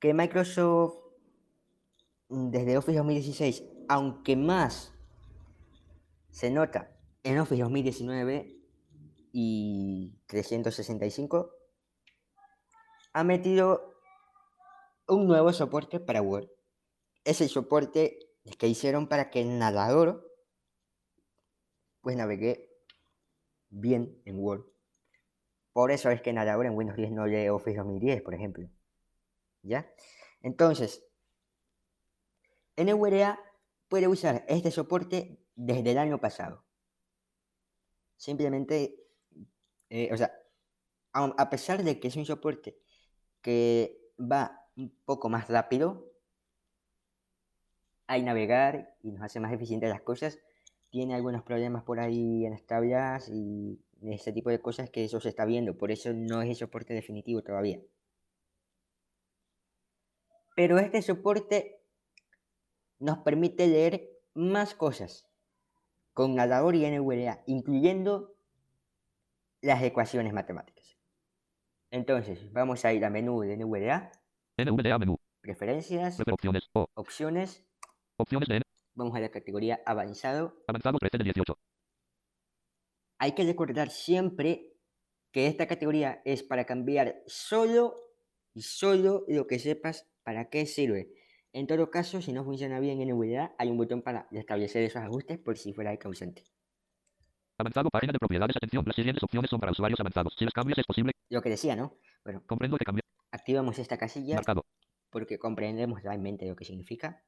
[0.00, 0.98] Que Microsoft,
[2.28, 4.92] desde Office 2016, aunque más
[6.30, 6.95] se nota
[7.26, 8.56] en Office 2019
[9.32, 11.50] y 365,
[13.12, 14.00] ha metido
[15.08, 16.48] un nuevo soporte para Word.
[17.24, 18.20] Es el soporte
[18.58, 20.24] que hicieron para que el navegador
[22.00, 22.70] pues navegue
[23.70, 24.64] bien en Word.
[25.72, 28.70] Por eso es que el navegador en Windows 10 no lee Office 2010, por ejemplo.
[29.62, 29.92] ¿Ya?
[30.42, 31.04] Entonces,
[32.76, 33.40] NVDA
[33.88, 36.65] puede usar este soporte desde el año pasado.
[38.16, 38.96] Simplemente,
[39.90, 40.32] eh, o sea,
[41.12, 42.78] a, pesar de que es un soporte
[43.40, 46.12] que va un poco más rápido
[48.06, 50.38] al navegar y nos hace más eficientes las cosas,
[50.90, 55.20] tiene algunos problemas por ahí en las tablas y ese tipo de cosas que eso
[55.20, 57.80] se está viendo, por eso no es el soporte definitivo todavía.
[60.54, 61.82] Pero este soporte
[62.98, 65.25] nos permite leer más cosas
[66.16, 68.34] con nadador y NVDA, incluyendo
[69.60, 70.96] las ecuaciones matemáticas.
[71.90, 74.10] Entonces, vamos a ir a menú de NVDA,
[74.56, 75.18] NVDA menú.
[75.42, 76.70] preferencias, Prefer opciones.
[76.72, 76.88] O.
[76.94, 77.66] opciones,
[78.16, 78.62] Opciones de N.
[78.94, 80.56] vamos a la categoría avanzado.
[80.66, 81.58] Avanzado 13 de 18.
[83.18, 84.72] Hay que recordar siempre
[85.32, 87.94] que esta categoría es para cambiar solo
[88.54, 91.12] y solo lo que sepas para qué sirve.
[91.56, 95.00] En todo caso, si no funciona bien en NVDA, hay un botón para establecer esos
[95.00, 96.44] ajustes por si fuera el causante.
[97.56, 98.54] Avanzado página de propiedades.
[98.58, 98.84] Atención.
[98.84, 100.34] Las siguientes opciones son para usuarios avanzados.
[100.38, 101.12] Si las cambias es posible.
[101.30, 101.94] Lo que decía, ¿no?
[102.24, 103.04] Bueno, Comprendo que cambiar.
[103.32, 104.66] activamos esta casilla Marcado.
[105.08, 107.24] porque comprendemos realmente lo que significa.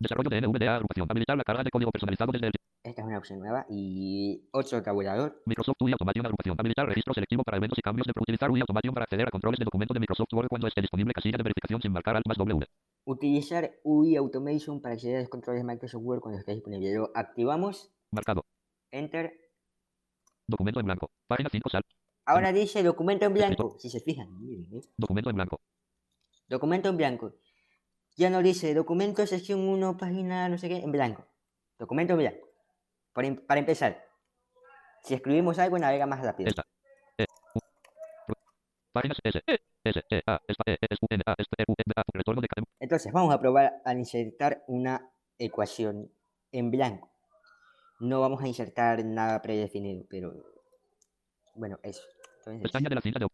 [0.00, 1.06] Desarrollo de NVDA agrupación.
[1.08, 2.52] Habilitar la carga de código personalizado desde el
[2.82, 5.42] Esta es una opción nueva y otro tabulador.
[5.46, 6.56] Microsoft UI Automation agrupación.
[6.58, 9.60] Habilitar registro selectivo para eventos y cambios de utilizar UI Automation para acceder a controles
[9.60, 12.36] de documento de Microsoft Word cuando esté disponible casilla de verificación sin marcar alt más
[12.36, 12.66] W.
[13.04, 16.94] Utilizar UI Automation para acceder a los controles de Microsoft Word cuando esté disponible.
[16.94, 18.44] Lo activamos, Marcado.
[18.90, 19.32] Enter.
[20.46, 21.10] Documento en blanco.
[21.26, 21.82] Página 5 sal.
[22.26, 23.76] Ahora dice documento en blanco.
[23.78, 24.82] Si se fijan, miren, ¿eh?
[24.96, 25.60] Documento en blanco.
[26.48, 27.34] Documento en blanco.
[28.16, 31.26] Ya no dice documento, sección 1, página no sé qué, en blanco.
[31.78, 32.48] Documento en blanco.
[33.12, 34.04] Por em- para empezar,
[35.04, 36.48] si escribimos algo, navega más rápido.
[36.48, 36.64] Esta.
[42.80, 46.10] Entonces, vamos a probar a insertar una ecuación
[46.52, 47.08] en blanco.
[48.00, 50.34] No vamos a insertar nada predefinido, pero
[51.54, 52.02] bueno, eso.
[52.38, 53.28] Entonces, Pestaña de la cinta de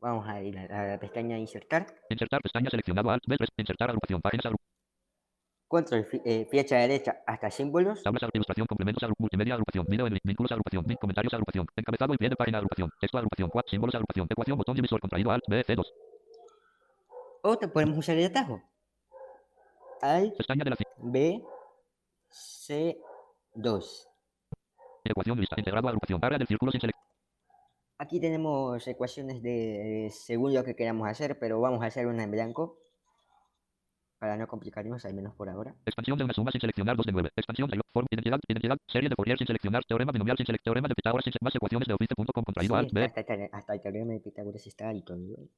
[0.00, 1.86] vamos a ir a la pestaña insertar.
[2.10, 3.48] Insertar pestaña seleccionado alt B3.
[3.56, 4.20] Insertar agrupación.
[4.20, 4.58] Páginas agru-
[5.72, 8.02] Control eh, flecha derecha hasta símbolos.
[8.02, 9.86] Tablas ilustración complementos agru- multimedia agrupación.
[9.88, 10.20] Video link.
[10.22, 10.84] Vínculos agrupación.
[10.86, 11.66] Link comentarios agrupación.
[11.74, 12.90] Encabezado y pie de página agrupación.
[13.00, 13.48] Texto agrupación.
[13.48, 14.26] Cuatro símbolos agrupación.
[14.28, 15.82] Ecuación botón divisor contraído alt B C2.
[17.40, 18.60] O te podemos usar el atajo.
[20.02, 20.76] Alt Pestaña de la.
[20.98, 21.42] B
[22.28, 23.00] C
[23.54, 24.08] 2.
[25.04, 25.54] Ecuación lista.
[25.56, 26.20] Integrado agrupación.
[26.22, 27.02] Área del círculo sin selección.
[27.96, 32.30] Aquí tenemos ecuaciones de según lo que queramos hacer, pero vamos a hacer una en
[32.30, 32.76] blanco
[34.22, 35.74] para no complicarnos, al menos por ahora.
[35.84, 37.30] Expansión de una suma sin seleccionar 2 de 9.
[37.34, 40.86] Expansión de forma, identidad, identidad, serie de Fourier sin seleccionar, teorema binomial sin seleccionar, teorema
[40.86, 43.02] de Pitágoras sin más ecuaciones de Office.com contraído Sí, alt B.
[43.04, 43.20] hasta,
[43.50, 45.18] hasta- el teorema de Pitágoras está y todo.
[45.18, 45.48] O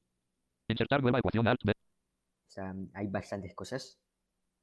[0.67, 1.73] Insertar nueva ecuación alt B.
[2.47, 3.99] sea, hay bastantes cosas.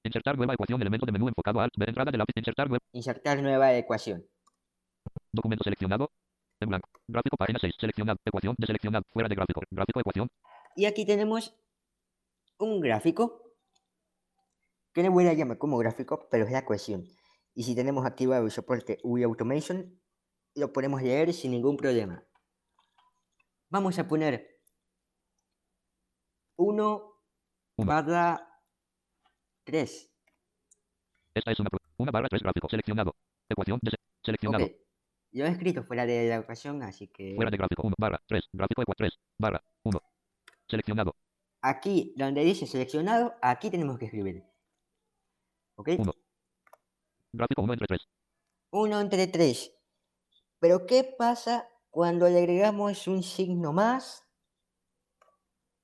[0.03, 1.84] Insertar nueva ecuación elemento de menú enfocado alt B.
[1.86, 2.32] Entrada de lápiz.
[2.34, 2.80] Insertar web.
[2.90, 4.26] Insertar nueva ecuación.
[5.30, 6.11] Documento seleccionado.
[6.59, 6.88] En blanco.
[7.07, 7.76] Gráfico página 6.
[7.78, 8.18] Seleccionado.
[8.24, 9.05] Ecuación de seleccionado.
[9.12, 9.61] Fuera de gráfico.
[9.70, 10.28] Gráfico ecuación.
[10.74, 11.55] Y aquí tenemos
[12.59, 13.41] un gráfico
[14.93, 17.07] que no voy a llamar como gráfico, pero es la ecuación.
[17.55, 20.01] Y si tenemos activado el soporte UI Automation,
[20.55, 22.24] lo podemos leer sin ningún problema.
[23.70, 24.61] Vamos a poner
[26.57, 27.12] 1
[27.76, 27.86] Uno.
[27.88, 28.49] barra
[29.64, 30.11] 3.
[31.34, 33.14] Esta es una, una barra 3 gráfico seleccionado.
[33.49, 34.64] Ecuación de se- seleccionado.
[34.66, 34.72] Ok.
[35.32, 38.45] Lo he escrito fuera de la ecuación, así que Fuera de gráfico 1 barra 3.
[38.53, 39.99] Gráfico ecua 3 barra 1.
[40.68, 41.16] Seleccionado.
[41.62, 44.45] aquí donde dice seleccionado, aquí tenemos que escribir.
[45.82, 45.88] ¿Ok?
[45.98, 46.12] Uno.
[47.32, 48.08] Gráfico 1 entre 3.
[48.70, 49.74] 1 entre 3.
[50.60, 54.24] Pero ¿qué pasa cuando le agregamos un signo más?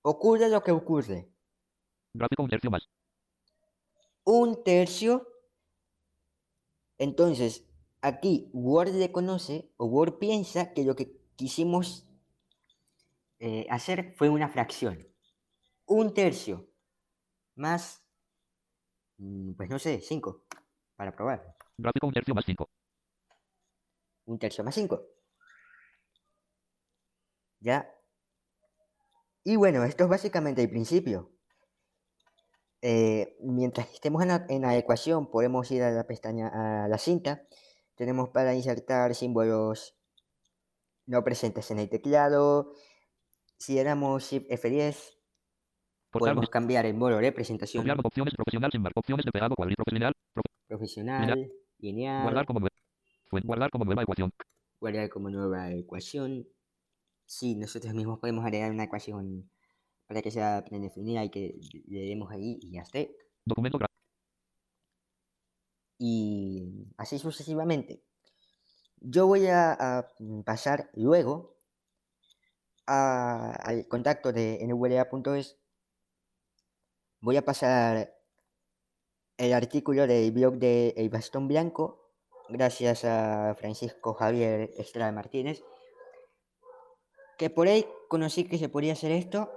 [0.02, 1.32] Ocurre lo que ocurre.
[2.14, 2.88] Gráfico un tercio más.
[4.22, 5.26] Un tercio.
[6.98, 7.66] Entonces,
[8.00, 12.06] aquí Word reconoce o Word piensa que lo que quisimos
[13.40, 15.08] eh, hacer fue una fracción.
[15.86, 16.68] Un tercio
[17.56, 18.07] más,
[19.56, 20.44] pues no sé, 5,
[20.96, 21.56] para probar.
[21.76, 22.68] Gráfico un tercio más 5.
[24.26, 25.02] un tercio más 5.
[27.60, 27.92] ¿Ya?
[29.44, 31.32] Y bueno, esto es básicamente el principio.
[32.80, 36.98] Eh, mientras estemos en la, en la ecuación, podemos ir a la pestaña, a la
[36.98, 37.42] cinta.
[37.96, 39.98] Tenemos para insertar símbolos
[41.06, 42.74] no presentes en el teclado.
[43.58, 45.17] Si le damos Shift F10,
[46.10, 49.00] Podemos cambiar el modo de presentación Copiar opciones profesional sin marco.
[49.00, 50.12] Opciones de pegado cuadriprofesional.
[50.66, 52.74] Profesional, lineal, guardar como nueva.
[53.44, 54.30] Guardar como nueva ecuación.
[54.80, 56.46] guardar como nueva ecuación.
[57.26, 59.50] Sí, nosotros mismos podemos agregar una ecuación
[60.06, 63.14] para que sea predefinida y que le demos ahí y ya esté.
[63.44, 63.78] Documento
[65.98, 68.02] Y así sucesivamente.
[69.00, 70.08] Yo voy a, a
[70.44, 71.56] pasar luego
[72.86, 75.58] a- al contacto de nwra.es.
[77.20, 78.14] Voy a pasar
[79.38, 82.12] el artículo del blog de El Bastón Blanco,
[82.48, 85.64] gracias a Francisco Javier Estrada Martínez,
[87.36, 89.50] que por ahí conocí que se podía hacer esto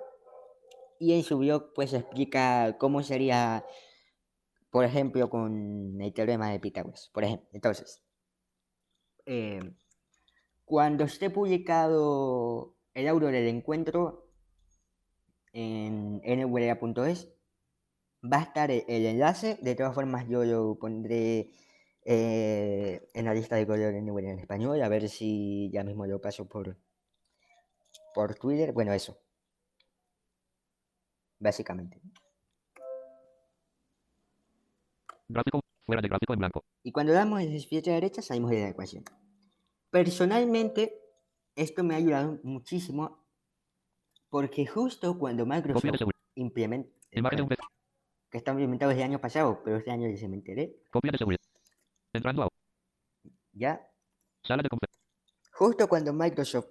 [0.99, 3.63] y en su blog pues explica cómo sería,
[4.71, 7.11] por ejemplo, con el teorema de Pitágoras.
[7.13, 8.01] Por ejemplo, entonces,
[9.27, 9.59] eh,
[10.65, 14.31] cuando esté publicado el audio del encuentro
[15.53, 17.27] en nwra.es,
[18.23, 19.57] va a estar el, el enlace.
[19.61, 21.51] De todas formas, yo lo pondré
[22.03, 26.19] eh, en la lista de color en en español, a ver si ya mismo lo
[26.19, 26.77] paso por,
[28.13, 28.73] por Twitter.
[28.73, 29.17] Bueno, eso.
[31.39, 32.01] Básicamente.
[35.27, 35.61] Gráfico.
[35.85, 36.63] Fuera de gráfico en blanco.
[36.83, 39.03] Y cuando damos en izquierda a derecha, salimos de la ecuación.
[39.89, 41.01] Personalmente,
[41.55, 43.25] esto me ha ayudado muchísimo
[44.29, 45.83] porque justo cuando Microsoft
[46.35, 46.89] implementa,
[48.31, 51.11] que está implementado desde el año pasado, pero este año ya se me enteré, Copia
[51.11, 51.41] de seguridad.
[52.13, 52.47] Entrando a
[53.51, 53.85] ya
[54.43, 54.69] sala de.
[55.51, 56.69] Justo cuando Microsoft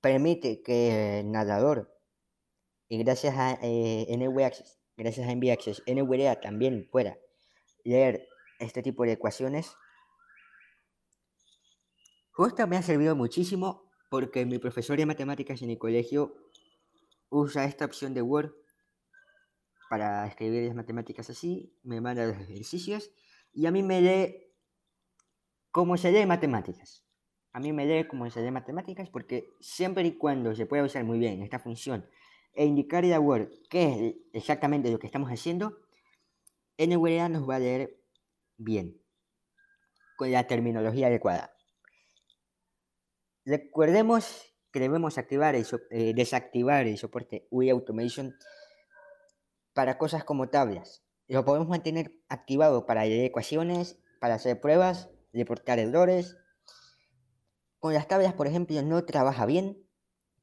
[0.00, 1.92] permite que el nadador,
[2.88, 4.06] y gracias a eh,
[4.44, 7.18] Access, gracias a NV Access, NVDA también pueda
[7.84, 8.28] leer
[8.60, 9.74] este tipo de ecuaciones,
[12.30, 16.36] justo me ha servido muchísimo porque mi profesor de matemáticas en el colegio
[17.28, 18.52] usa esta opción de Word
[19.90, 23.10] para escribir las matemáticas así, me manda los ejercicios
[23.52, 24.54] y a mí me lee
[25.72, 27.04] cómo se lee matemáticas.
[27.52, 31.02] A mí me lee como se lee matemáticas porque siempre y cuando se pueda usar
[31.02, 32.08] muy bien esta función
[32.52, 35.76] e indicarle a Word qué es exactamente lo que estamos haciendo,
[36.78, 38.00] NVDA nos va a leer
[38.58, 38.96] bien,
[40.16, 41.52] con la terminología adecuada.
[43.44, 48.36] Recordemos que debemos activar so- eh, desactivar el soporte UI Automation
[49.72, 51.04] para cosas como tablas.
[51.28, 56.36] Lo podemos mantener activado para leer ecuaciones, para hacer pruebas, reportar errores.
[57.78, 59.86] Con las tablas, por ejemplo, no trabaja bien,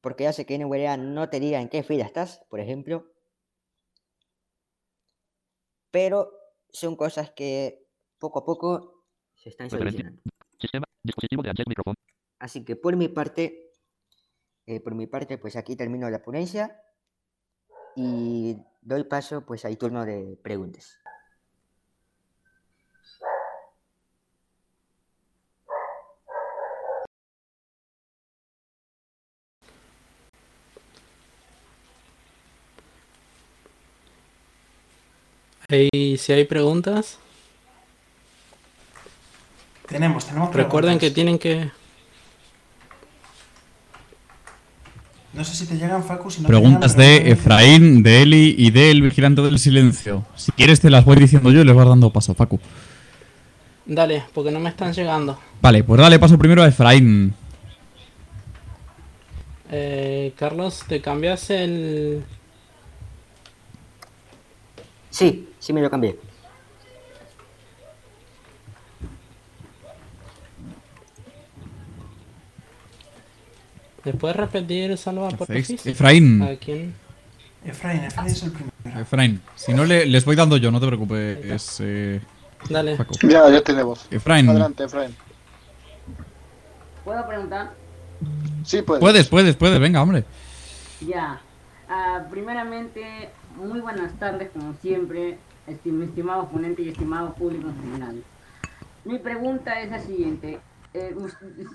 [0.00, 3.06] porque hace que NVDA no te diga en qué fila estás, por ejemplo.
[5.90, 6.32] Pero
[6.70, 7.86] son cosas que
[8.18, 9.04] poco a poco
[9.34, 10.22] se están solucionando.
[10.58, 10.84] Sistema.
[11.02, 11.94] Dispositivo de access micrófono.
[12.38, 13.72] Así que por mi parte,
[14.66, 16.82] eh, por mi parte, pues aquí termino la ponencia
[17.96, 20.98] y doy paso pues al turno de preguntas.
[35.70, 37.18] Y si hay preguntas,
[39.86, 41.14] Tenemos, tenemos recuerden que preguntas.
[41.14, 41.70] tienen que...
[45.38, 48.56] No sé si te llegan, Facu, si no Preguntas te llegan, de Efraín, de Eli
[48.58, 50.24] y del vigilante del silencio.
[50.34, 52.58] Si quieres te las voy diciendo yo y les vas dando paso, Facu.
[53.86, 55.38] Dale, porque no me están llegando.
[55.62, 57.32] Vale, pues dale paso primero a Efraín.
[59.70, 62.24] Eh, Carlos, ¿te cambias el...?
[65.08, 66.18] Sí, sí me lo cambié.
[74.12, 75.48] ¿Me puedes repetir, Salva, por?
[75.50, 76.94] Efraín, ¿A quién?
[77.64, 79.00] Efraín, Efraín es el primero.
[79.00, 79.40] Efraín.
[79.54, 82.20] Si no le, les voy dando yo, no te preocupes, eh,
[82.70, 82.96] Dale.
[83.22, 84.06] Ya, ya tiene voz.
[84.10, 85.14] Efraín, Adelante, Efraín.
[87.04, 87.72] ¿Puedo preguntar?
[88.64, 89.00] Sí, puedes.
[89.00, 90.24] puedes, puedes, puedes, venga, hombre.
[91.06, 91.40] Ya.
[91.88, 97.80] Ah, primeramente, muy buenas tardes, como siempre, esti- mi estimado ponente y estimado público en
[97.82, 98.22] general.
[99.04, 100.58] Mi pregunta es la siguiente.
[101.00, 101.14] Eh,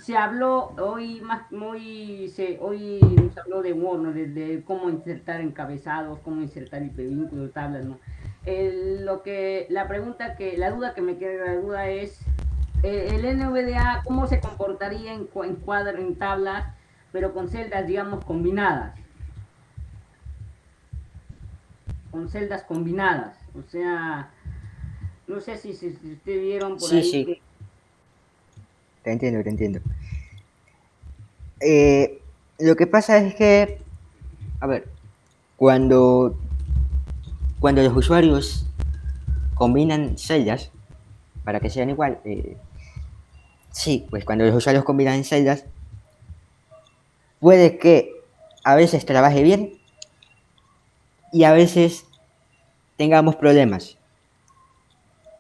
[0.02, 3.00] se habló hoy más muy se hoy
[3.34, 4.12] se habló de ¿no?
[4.12, 8.00] de, de cómo insertar encabezados, cómo insertar hipervínculos, tablas, ¿no?
[8.46, 12.20] Lo que la pregunta que la duda que me queda la duda es
[12.84, 16.66] eh, el NVDA cómo se comportaría en, en cuadro en tablas,
[17.14, 18.94] pero con celdas digamos combinadas.
[22.12, 24.30] Con celdas combinadas, o sea,
[25.28, 27.26] no sé si, si, si ustedes vieron por Sí, ahí sí.
[27.26, 27.42] que-
[29.04, 29.80] Te entiendo, te entiendo.
[31.60, 32.22] Eh,
[32.60, 33.80] lo que pasa es que,
[34.60, 34.88] a ver,
[35.58, 36.38] cuando,
[37.60, 38.66] cuando los usuarios
[39.56, 40.72] combinan celdas
[41.44, 42.58] para que sean igual, eh,
[43.72, 45.66] sí, pues cuando los usuarios combinan celdas,
[47.40, 48.14] puede que
[48.64, 49.74] a veces trabaje bien
[51.34, 52.06] y a veces
[52.96, 53.98] tengamos problemas.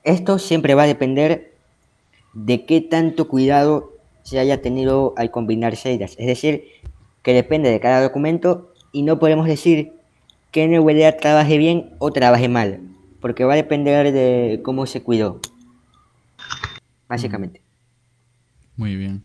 [0.03, 1.52] Esto siempre va a depender
[2.33, 6.15] de qué tanto cuidado se haya tenido al combinar celdas.
[6.17, 6.65] Es decir,
[7.21, 9.93] que depende de cada documento y no podemos decir
[10.51, 12.81] que NVDA trabaje bien o trabaje mal,
[13.19, 15.39] porque va a depender de cómo se cuidó.
[17.07, 17.61] Básicamente.
[18.75, 19.23] Muy bien.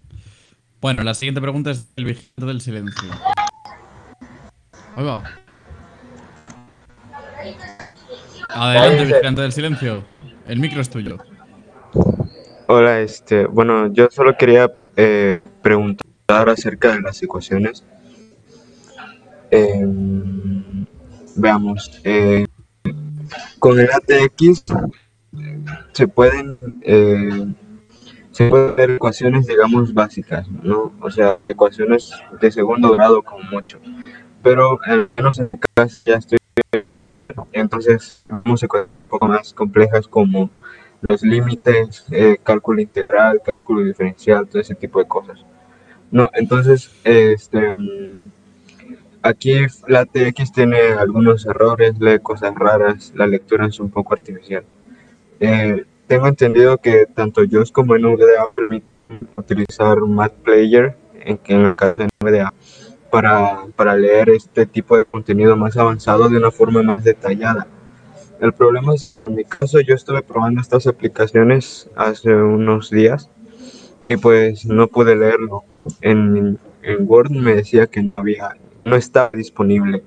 [0.81, 3.11] Bueno, la siguiente pregunta es el vigilante del silencio.
[4.97, 5.23] Ahí va.
[8.49, 10.05] Adelante, vigilante del silencio.
[10.47, 11.19] El micro es tuyo.
[12.71, 17.83] Hola, este, bueno, yo solo quería eh, preguntar acerca de las ecuaciones.
[19.51, 20.85] Em,
[21.35, 22.47] veamos, eh,
[23.59, 24.67] con el ATX
[25.93, 27.55] se pueden eh,
[28.33, 30.93] se pueden ver ecuaciones, digamos, básicas, ¿no?
[31.01, 33.79] O sea, ecuaciones de segundo grado como mucho.
[34.43, 35.49] Pero al menos en
[36.05, 36.39] ya estoy,
[37.53, 40.51] entonces, vamos ecuaciones un poco más complejas como
[41.07, 45.45] los límites, eh, cálculo integral, cálculo diferencial, todo ese tipo de cosas.
[46.11, 47.77] No, entonces, este,
[49.23, 54.65] aquí la TX tiene algunos errores, lee cosas raras, la lectura es un poco artificial.
[55.41, 58.89] Eh, tengo entendido que tanto JOS como NVDA permiten
[59.37, 62.53] utilizar Math Player, en, en el caso de NVDA,
[63.11, 67.67] para, para leer este tipo de contenido más avanzado de una forma más detallada.
[68.41, 73.29] El problema es, en mi caso, yo estuve probando estas aplicaciones hace unos días
[74.09, 75.65] y pues no pude leerlo.
[76.01, 76.59] En,
[77.01, 80.03] Word me decía que no había, no estaba disponible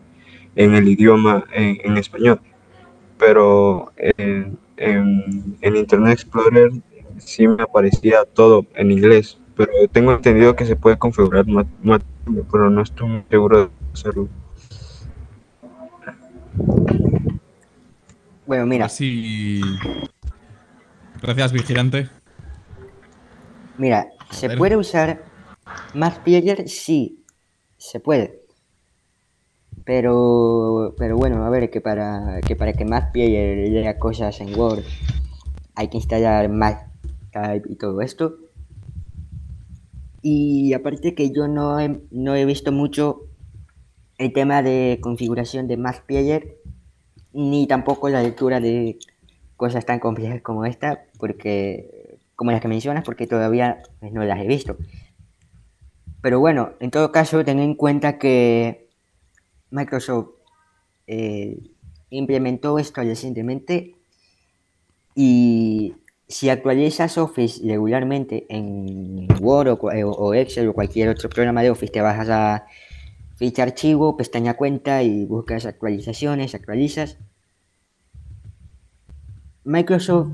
[0.55, 2.39] en el idioma en, español,
[3.19, 6.71] pero en, en, en Internet Explorer
[7.17, 11.45] sí me aparecía todo en inglés, pero tengo entendido que se puede configurar
[12.51, 14.29] pero no estoy muy seguro de hacerlo.
[18.51, 19.61] Bueno, mira, Así.
[21.21, 22.09] Gracias, vigilante.
[23.77, 25.23] mira, ¿se puede usar
[25.93, 26.67] Math Player?
[26.67, 27.23] Sí,
[27.77, 28.41] se puede.
[29.85, 34.53] Pero, pero bueno, a ver, que para que para que Math Player lea cosas en
[34.59, 34.83] Word
[35.75, 38.35] hay que instalar MathType y todo esto.
[40.21, 43.29] Y aparte que yo no he, no he visto mucho
[44.17, 46.60] el tema de configuración de Math Player,
[47.33, 48.97] ni tampoco la lectura de
[49.55, 54.39] cosas tan complejas como esta, porque como las que mencionas, porque todavía pues, no las
[54.39, 54.77] he visto.
[56.21, 58.89] Pero bueno, en todo caso, ten en cuenta que
[59.69, 60.29] Microsoft
[61.07, 61.57] eh,
[62.09, 63.95] implementó esto recientemente
[65.15, 65.95] y
[66.27, 72.01] si actualizas Office regularmente en Word o, Excel o cualquier otro programa de Office, te
[72.01, 72.65] vas a
[73.41, 77.17] ficha archivo, pestaña cuenta y buscas actualizaciones, actualizas.
[79.63, 80.29] Microsoft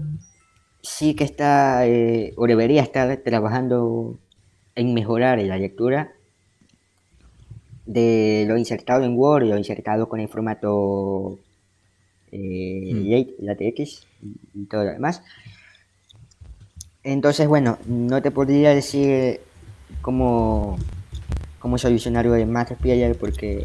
[0.82, 4.20] sí que está eh, o debería estar trabajando
[4.76, 6.16] en mejorar la lectura
[7.86, 11.40] de lo insertado en Word lo insertado con el formato
[12.34, 13.46] eh, Mm.
[13.46, 14.06] LaTeX
[14.54, 15.24] y todo lo demás.
[17.04, 19.40] Entonces, bueno, no te podría decir
[20.02, 20.78] cómo,
[21.68, 23.64] cómo solucionar lo de Mathsplayer porque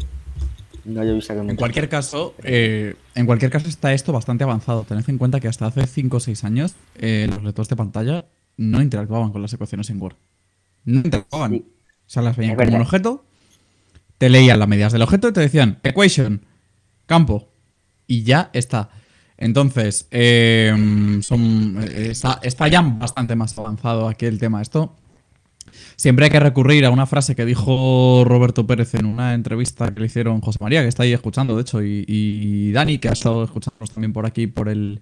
[0.83, 1.57] no lo he usado En mucho.
[1.57, 4.83] cualquier caso, eh, en cualquier caso está esto bastante avanzado.
[4.83, 8.25] Tened en cuenta que hasta hace 5 o 6 años eh, los lectores de pantalla
[8.57, 10.17] no interactuaban con las ecuaciones en Word.
[10.83, 11.51] No interactuaban.
[11.53, 11.65] Sí.
[11.65, 13.23] O sea, las veían Es como un objeto,
[14.17, 16.41] te leían las medidas del objeto y te decían equation,
[17.05, 17.53] campo.
[18.05, 18.89] Y ya está.
[19.37, 20.75] Entonces, eh,
[21.21, 24.61] son, está, está ya bastante más avanzado aquí el tema.
[24.61, 24.93] Esto
[25.95, 29.99] Siempre hay que recurrir a una frase que dijo Roberto Pérez en una entrevista que
[30.01, 33.43] le hicieron José María, que está ahí escuchando, de hecho, y, Dani, que ha estado
[33.43, 35.01] escuchándonos también por aquí por el,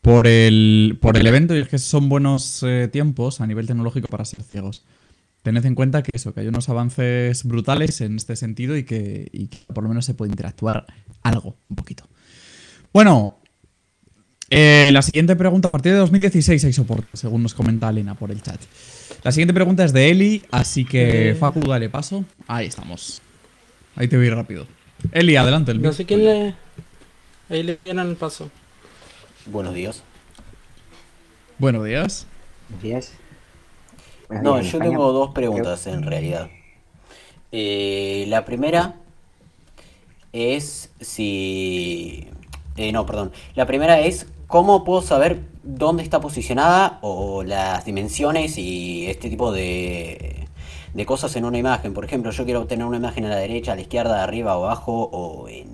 [0.00, 4.08] por el, por el evento, y es que son buenos eh, tiempos a nivel tecnológico
[4.08, 4.84] para ser ciegos.
[5.42, 9.28] Tened en cuenta que eso, que hay unos avances brutales en este sentido y que,
[9.32, 10.86] y que por lo menos se puede interactuar
[11.22, 12.08] algo, un poquito.
[12.92, 13.38] Bueno,
[14.50, 18.30] eh, la siguiente pregunta, a partir de 2016 hay soporte, según nos comenta Elena por
[18.30, 18.60] el chat.
[19.24, 21.34] La siguiente pregunta es de Eli, así que Eh.
[21.34, 22.24] Facu, dale paso.
[22.46, 23.20] Ahí estamos.
[23.96, 24.66] Ahí te voy rápido.
[25.12, 25.72] Eli, adelante.
[25.72, 26.54] El No sé quién le.
[27.50, 28.50] Ahí le dieron el paso.
[29.46, 30.02] Buenos días.
[31.58, 32.26] Buenos días.
[32.68, 33.12] Buenos días.
[34.30, 34.84] No, yo España.
[34.84, 36.48] tengo dos preguntas en realidad.
[37.50, 38.96] Eh, la primera
[40.32, 42.28] es si...
[42.76, 43.32] eh, no, perdón.
[43.54, 49.52] La primera es cómo puedo saber dónde está posicionada o las dimensiones y este tipo
[49.52, 50.48] de,
[50.94, 51.94] de cosas en una imagen.
[51.94, 54.64] Por ejemplo, yo quiero obtener una imagen a la derecha, a la izquierda, arriba o
[54.64, 55.70] abajo o en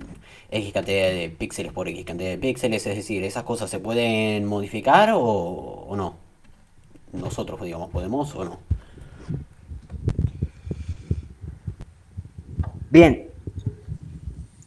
[0.51, 2.85] X cantidad de píxeles por X cantidad de píxeles.
[2.85, 6.15] Es decir, ¿esas cosas se pueden modificar o, no?
[7.13, 8.59] Nosotros, digamos, podemos o no.
[12.91, 13.29] Bien.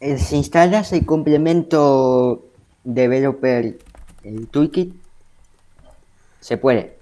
[0.01, 2.45] Eh, Si instalas el complemento
[2.83, 3.77] Developer
[4.23, 4.93] el Toolkit,
[6.39, 6.97] se puede.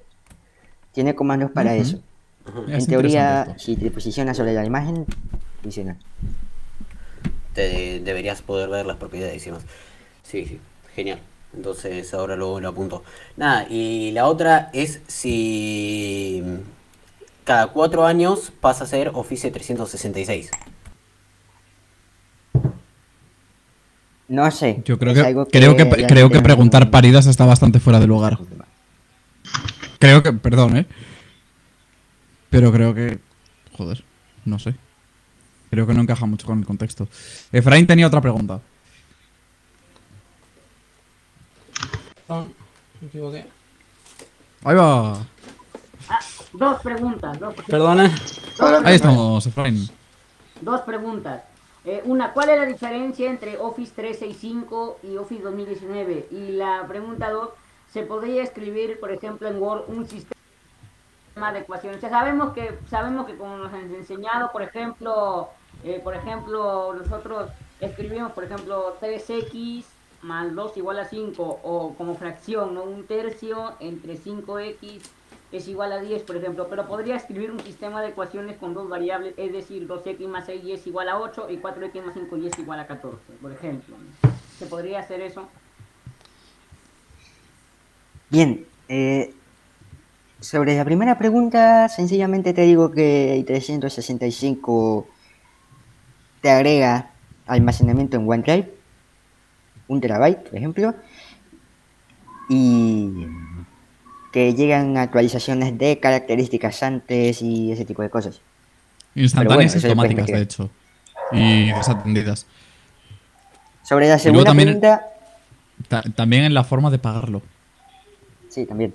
[0.91, 2.01] Tiene comandos para eso.
[2.67, 5.05] Es en teoría, si te posicionas sobre la imagen,
[5.61, 5.97] funciona.
[7.53, 9.65] te deberías poder ver las propiedades y demás.
[10.23, 10.59] Sí, sí,
[10.95, 11.19] genial.
[11.53, 13.03] Entonces ahora lo, lo apunto.
[13.35, 16.43] Nada, y la otra es si
[17.43, 20.51] cada cuatro años pasa a ser Office 366.
[24.27, 24.81] No sé.
[24.85, 28.07] Yo creo es que, algo creo que, creo que preguntar paridas está bastante fuera de
[28.07, 28.37] lugar.
[29.99, 30.85] Creo que, perdón, ¿eh?
[32.49, 33.19] Pero creo que,
[33.77, 34.03] joder,
[34.45, 34.75] no sé.
[35.69, 37.07] Creo que no encaja mucho con el contexto.
[37.51, 38.61] Efraín tenía otra pregunta.
[42.29, 43.45] Me equivoqué.
[44.63, 45.13] Ahí va.
[46.09, 46.19] Ah,
[46.53, 48.13] dos preguntas, dos, Perdona.
[48.83, 49.89] Ahí estamos, Efraín.
[50.61, 51.41] dos preguntas.
[51.87, 56.27] Eh, una, ¿cuál es la diferencia entre Office 365 y Office 2019?
[56.31, 57.51] Y la pregunta dos,
[57.93, 62.03] ¿se podría escribir, por ejemplo, en Word un sistema de ecuaciones?
[62.03, 65.47] O sabemos que, sabemos que como nos han enseñado, por ejemplo,
[65.85, 69.85] eh, por ejemplo, nosotros escribimos, por ejemplo, 3x
[70.23, 72.83] más 2 igual a 5, o como fracción, ¿no?
[72.83, 75.03] Un tercio entre 5x
[75.51, 78.89] es igual a 10, por ejemplo, pero podría escribir un sistema de ecuaciones con dos
[78.89, 82.59] variables, es decir, 2x más 6 es igual a 8 y 4x más 5 es
[82.59, 83.95] igual a 14, por ejemplo.
[84.59, 85.47] ¿Se podría hacer eso?
[88.29, 89.33] Bien, eh,
[90.41, 95.07] sobre la primera pregunta, sencillamente te digo que el 365
[96.41, 97.11] te agrega
[97.45, 98.73] almacenamiento en OneDrive,
[99.87, 100.93] un terabyte, por ejemplo,
[102.49, 103.27] y
[104.31, 108.41] que llegan actualizaciones de características antes y ese tipo de cosas.
[109.15, 110.69] Instantáneas y automáticas, de hecho.
[111.31, 112.45] Y desatendidas.
[113.83, 115.07] Sobre la segunda también- pregunta,
[115.87, 117.41] Ta- también en la forma de pagarlo.
[118.49, 118.93] sí, también.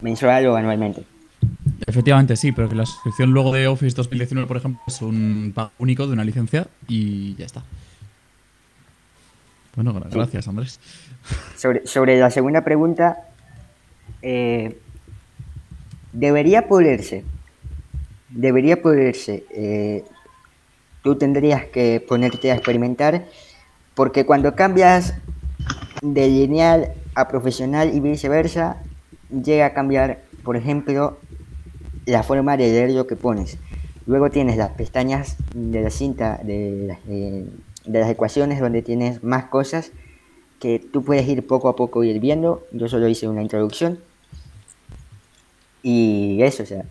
[0.00, 1.04] Mensual o anualmente.
[1.86, 5.70] Efectivamente, sí, pero que la suscripción luego de Office 2019, por ejemplo, es un pago
[5.78, 7.62] único de una licencia y ya está.
[9.74, 10.80] Bueno, gra- gracias, Andrés.
[11.56, 13.18] Sobre, sobre la segunda pregunta,
[14.28, 14.76] eh,
[16.12, 17.24] debería poderse.
[18.28, 19.44] Debería poderse.
[19.50, 20.04] eh,
[21.02, 23.26] tú tendrías que ponerte a experimentar,
[23.94, 25.14] porque cuando cambias
[26.02, 28.82] de lineal a profesional y viceversa,
[29.30, 31.18] llega a cambiar, por ejemplo,
[32.06, 33.56] la forma de leer lo que pones.
[34.06, 36.98] Luego tienes las pestañas de la cinta de, las-
[37.86, 39.92] las ecuaciones donde tienes más cosas
[40.58, 42.66] que tú puedes ir poco a poco ir viendo.
[42.72, 44.00] Yo solo hice una introducción.
[45.88, 46.84] Y eso, o sea.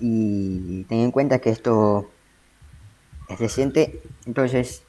[0.00, 2.10] Y ten en cuenta que esto
[3.30, 4.02] es reciente.
[4.26, 4.82] Entonces,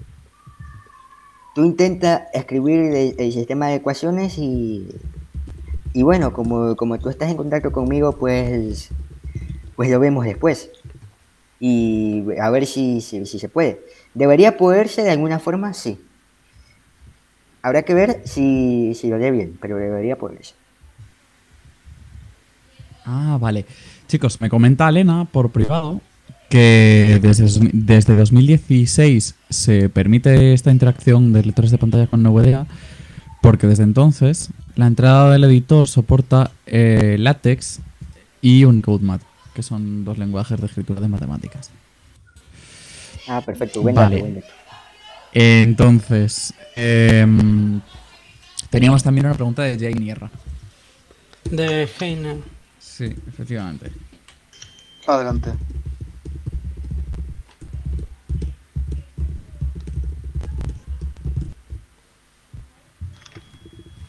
[1.56, 4.89] tú intenta escribir el, sistema de ecuaciones y,
[5.94, 8.89] y bueno, como, como tú estás en contacto conmigo, pues,
[9.78, 10.70] pues lo vemos después.
[11.62, 13.80] Y a ver si, si, si se puede.
[14.16, 15.74] ¿Debería poderse de alguna forma?
[15.74, 15.98] Sí.
[17.62, 20.56] Habrá que ver si, si lo lee bien, pero debería poderse.
[23.06, 23.66] Ah, vale.
[24.08, 26.01] Chicos, me comenta Elena por privado
[26.49, 32.68] que desde, desde 2016 se permite esta interacción de lectores de pantalla con NVDA
[33.41, 37.80] porque desde entonces la entrada del editor soporta eh, LaTeX
[38.41, 39.22] y Unicode Math,
[39.54, 41.72] que son dos lenguajes de escritura de matemáticas.
[43.28, 43.82] Ah, perfecto.
[43.82, 44.20] Buen Vale.
[44.20, 44.43] buen.
[45.34, 47.82] Entonces, em,
[48.70, 50.30] teníamos también una pregunta de Jane Nierra.
[51.49, 52.38] De Heiner.
[52.96, 53.91] Sí, efectivamente.
[55.08, 55.52] Adelante.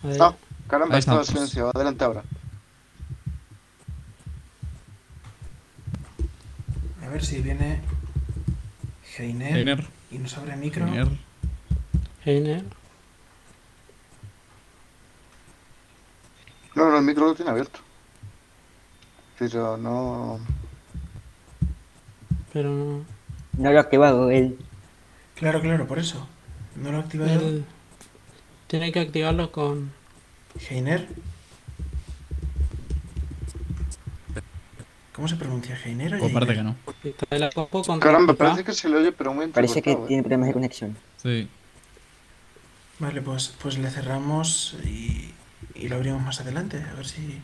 [0.03, 0.18] Ahí.
[0.20, 0.35] Ah,
[0.68, 1.70] caramba, Ahí estaba en silencio.
[1.74, 2.24] Adelante ahora.
[7.03, 7.80] A ver si viene
[9.16, 9.87] Heiner, Heiner.
[10.11, 10.85] y nos abre micro.
[10.85, 11.09] Heiner.
[12.26, 12.64] Heiner.
[16.74, 17.80] No, no, el micro lo tiene abierto.
[19.39, 20.39] Pero no.
[22.53, 23.05] Pero no.
[23.59, 24.59] No lo ha activado él.
[25.35, 26.26] Claro, claro, por eso.
[26.76, 27.64] No lo ha activado Él
[28.74, 29.93] tiene que activarlo con.
[30.68, 31.07] Heiner.
[35.12, 35.78] ¿Cómo se pronuncia?
[35.85, 38.01] ¿Heiner o que no.
[38.01, 40.97] Caramba, parece que se le oye, pero muy Parece que tiene problemas de conexión.
[41.22, 41.49] Sí.
[42.99, 45.32] Vale, pues, pues le cerramos y,
[45.76, 46.82] y lo abrimos más adelante.
[46.91, 47.41] A ver si.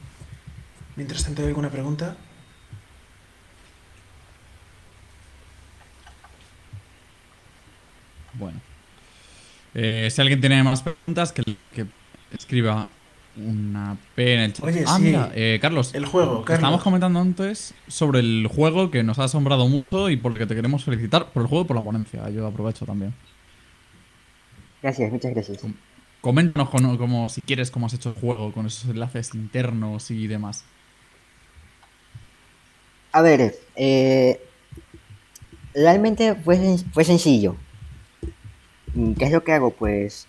[0.96, 2.16] Mientras tanto hay alguna pregunta.
[8.34, 8.60] Bueno.
[9.74, 11.86] Eh, si alguien tiene más preguntas, que, que
[12.32, 12.88] escriba
[13.36, 14.64] una P en el chat.
[14.64, 15.02] Oye, ah, sí.
[15.02, 15.94] mira, eh, Carlos.
[15.94, 16.54] El juego, Carlos.
[16.58, 20.46] Estábamos comentando antes sobre el juego que nos ha asombrado mucho y por el que
[20.46, 22.28] te queremos felicitar por el juego y por la ponencia.
[22.30, 23.14] Yo aprovecho también.
[24.82, 25.60] Gracias, muchas gracias.
[26.20, 30.26] Coméntanos con- como, si quieres cómo has hecho el juego con esos enlaces internos y
[30.26, 30.64] demás.
[33.12, 34.40] A ver, eh,
[35.74, 37.56] realmente fue, fue sencillo.
[38.94, 39.70] Mm, ¿Qué es lo que hago?
[39.70, 40.26] Pues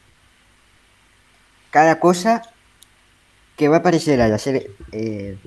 [1.69, 2.41] cada cosa
[3.55, 5.37] que va a aparecer al hacer, eh,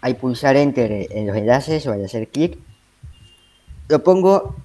[0.00, 2.58] al pulsar enter en los enlaces o al hacer clic,
[3.88, 4.56] lo pongo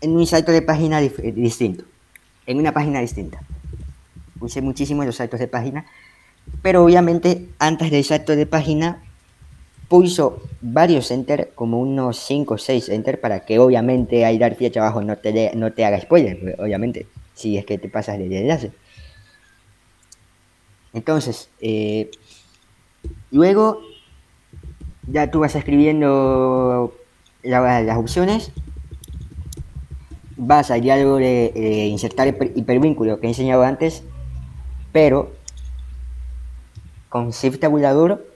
[0.00, 1.84] en un salto de página eh, distinto,
[2.46, 3.40] en una página distinta.
[4.40, 5.84] Usé muchísimo los saltos de página,
[6.62, 9.02] pero obviamente antes del salto de página
[9.88, 14.80] pulso varios enter, como unos 5 o 6 enter, para que obviamente ahí dar flecha
[14.80, 18.70] abajo no te, no te haga spoiler, obviamente, si es que te pasas del enlace.
[20.92, 22.10] Entonces, eh,
[23.30, 23.80] luego
[25.06, 26.94] ya tú vas escribiendo
[27.42, 28.52] la- las opciones,
[30.36, 34.02] vas al diálogo de, de insertar hiper- hipervínculo que he enseñado antes,
[34.92, 35.32] pero
[37.08, 38.26] con Shift tabulador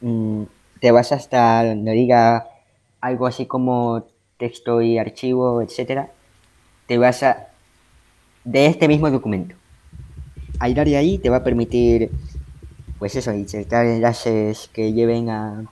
[0.00, 0.42] mm,
[0.80, 2.48] te vas hasta donde diga
[3.00, 4.04] algo así como
[4.38, 6.10] texto y archivo, etcétera,
[6.86, 7.48] te vas a
[8.44, 9.54] de este mismo documento.
[10.58, 12.10] Al dar de ahí te va a permitir,
[12.98, 15.64] pues eso, insertar enlaces que lleven a,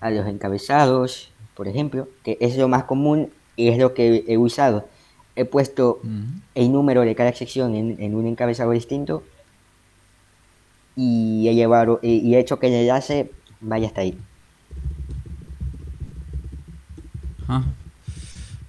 [0.00, 4.38] a los encabezados, por ejemplo, que es lo más común y es lo que he
[4.38, 4.86] usado.
[5.36, 6.00] He puesto
[6.54, 9.24] el número de cada sección en, en un encabezado distinto
[10.94, 13.30] y he llevado y y he hecho que el enlace
[13.60, 14.16] vaya hasta ahí.
[17.48, 17.62] Ah,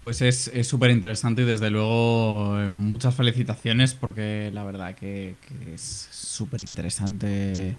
[0.03, 5.35] Pues es súper interesante y desde luego eh, muchas felicitaciones porque la verdad que,
[5.73, 7.75] es súper interesante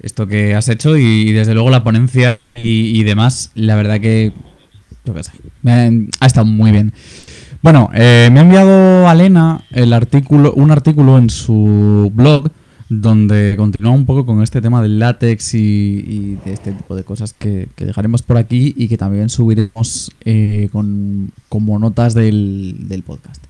[0.00, 4.32] esto que has hecho y, desde luego la ponencia y, demás, la verdad que
[5.62, 5.90] me ha,
[6.20, 6.92] ha estado muy bien.
[7.62, 12.50] Bueno, eh, me ha enviado Alena el artículo, un artículo en su blog
[13.00, 17.04] donde continúa un poco con este tema del látex y, y de este tipo de
[17.04, 22.76] cosas que, que dejaremos por aquí y que también subiremos eh, con, como notas del,
[22.88, 23.42] del podcast.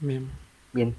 [0.00, 0.26] Bien.
[0.74, 0.94] Bien.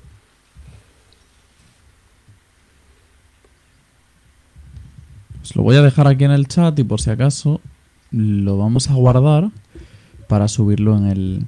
[5.43, 7.61] Os lo voy a dejar aquí en el chat y por si acaso
[8.09, 9.51] lo vamos a guardar
[10.27, 11.45] para subirlo en el,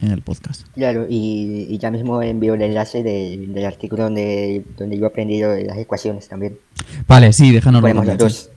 [0.00, 0.66] en el podcast.
[0.74, 5.08] Claro, y, y ya mismo envío el enlace del- del artículo donde, donde yo he
[5.08, 6.58] aprendido las ecuaciones también.
[7.06, 7.62] Vale, sí, el
[8.06, 8.50] los dos.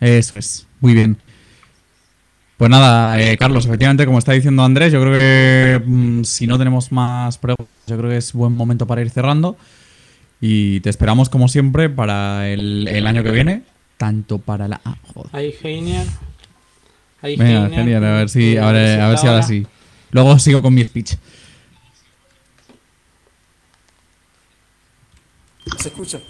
[0.00, 1.16] Eso es, muy bien.
[2.56, 6.56] Pues nada, eh, Carlos, efectivamente, como está diciendo Andrés, yo creo que mm, si no
[6.56, 9.56] tenemos más preguntas, yo creo que es buen momento para ir cerrando.
[10.40, 13.62] Y te esperamos, como siempre, para el, el año que viene,
[13.96, 14.80] tanto para la...
[14.84, 15.30] Ah, joder.
[17.22, 19.66] Ahí Venga, genial, a ver si, a ver, a ver si ahora sí.
[20.14, 21.16] Luego sigo con mi speech.
[25.76, 26.20] ¿Se escucha?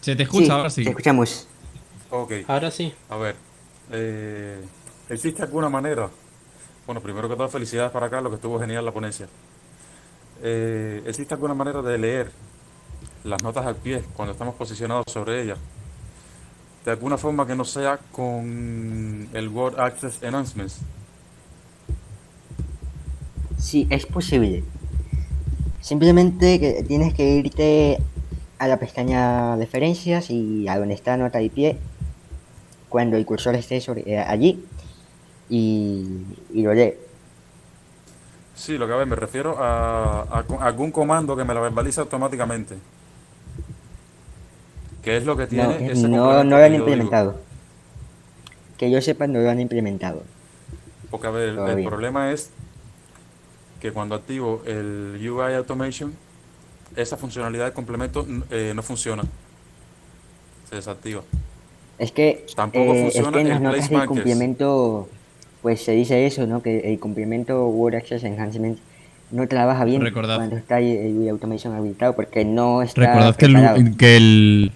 [0.00, 0.84] Se te escucha Sí, ahora sí.
[0.84, 1.48] Te escuchamos.
[2.10, 2.32] Ok.
[2.46, 2.94] Ahora sí.
[3.10, 3.34] A ver,
[3.90, 4.64] eh,
[5.08, 6.08] ¿existe alguna manera?
[6.86, 9.26] Bueno, primero que todo, felicidades para Carlos, que estuvo genial la ponencia.
[10.40, 12.30] Eh, ¿Existe alguna manera de leer
[13.24, 15.58] las notas al pie cuando estamos posicionados sobre ellas?
[16.84, 20.78] De alguna forma que no sea con el Word Access Enhancements.
[23.62, 24.64] Sí, es posible.
[25.80, 27.98] Simplemente que tienes que irte
[28.58, 31.78] a la pestaña referencias y a donde está nota de pie
[32.88, 34.64] cuando el cursor esté sobre, eh, allí
[35.48, 36.08] y,
[36.52, 36.94] y lo lee.
[38.56, 42.00] Sí, lo que a ver, me refiero a, a algún comando que me la verbalice
[42.00, 42.76] automáticamente.
[45.02, 46.84] ¿Qué es lo que tiene No, ese no, no lo que han digo?
[46.84, 47.40] implementado.
[48.76, 50.22] Que yo sepa, no lo han implementado.
[51.10, 51.48] Porque, a ver,
[51.78, 52.50] el- problema es
[53.82, 56.14] que cuando activo el UI Automation,
[56.94, 59.24] esa funcionalidad de complemento eh, no funciona.
[60.70, 61.22] Se desactiva.
[61.98, 65.08] Es que, Tampoco eh, es funciona que en el las notas del complemento,
[65.62, 66.62] pues se dice eso, ¿no?
[66.62, 68.78] Que el complemento Word Access Enhancement
[69.32, 70.36] no trabaja bien Recordad.
[70.36, 74.72] cuando está el UI Automation habilitado porque no está Recordad que el, que el,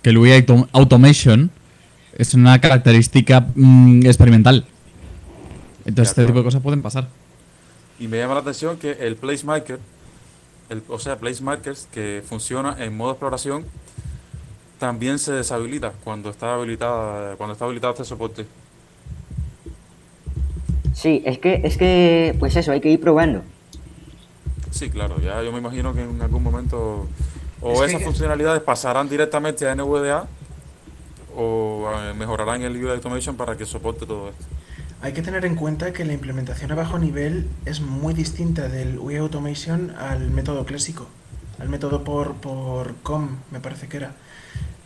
[0.00, 1.50] que el UI Auto- Automation
[2.16, 4.64] es una característica mm, experimental.
[5.84, 7.08] Entonces, este tipo de cosas pueden pasar.
[7.98, 9.78] Y me llama la atención que el Place Marker,
[10.68, 13.64] el, o sea, Place Markers, que funciona en modo exploración,
[14.78, 18.46] también se deshabilita cuando está habilitada, cuando está habilitado este soporte.
[20.94, 23.42] Sí, es que, es que, pues eso, hay que ir probando.
[24.70, 27.06] Sí, claro, ya yo me imagino que en algún momento
[27.60, 30.26] o Es que- esas funcionalidades pasarán directamente a NVDA
[31.36, 34.44] o eh, mejorarán el UI Automation para que soporte todo esto.
[35.00, 38.98] Hay que tener en cuenta que la implementación a bajo nivel es muy distinta del
[38.98, 41.06] UI Automation al método clásico,
[41.60, 44.12] al método por, por COM, me parece que era.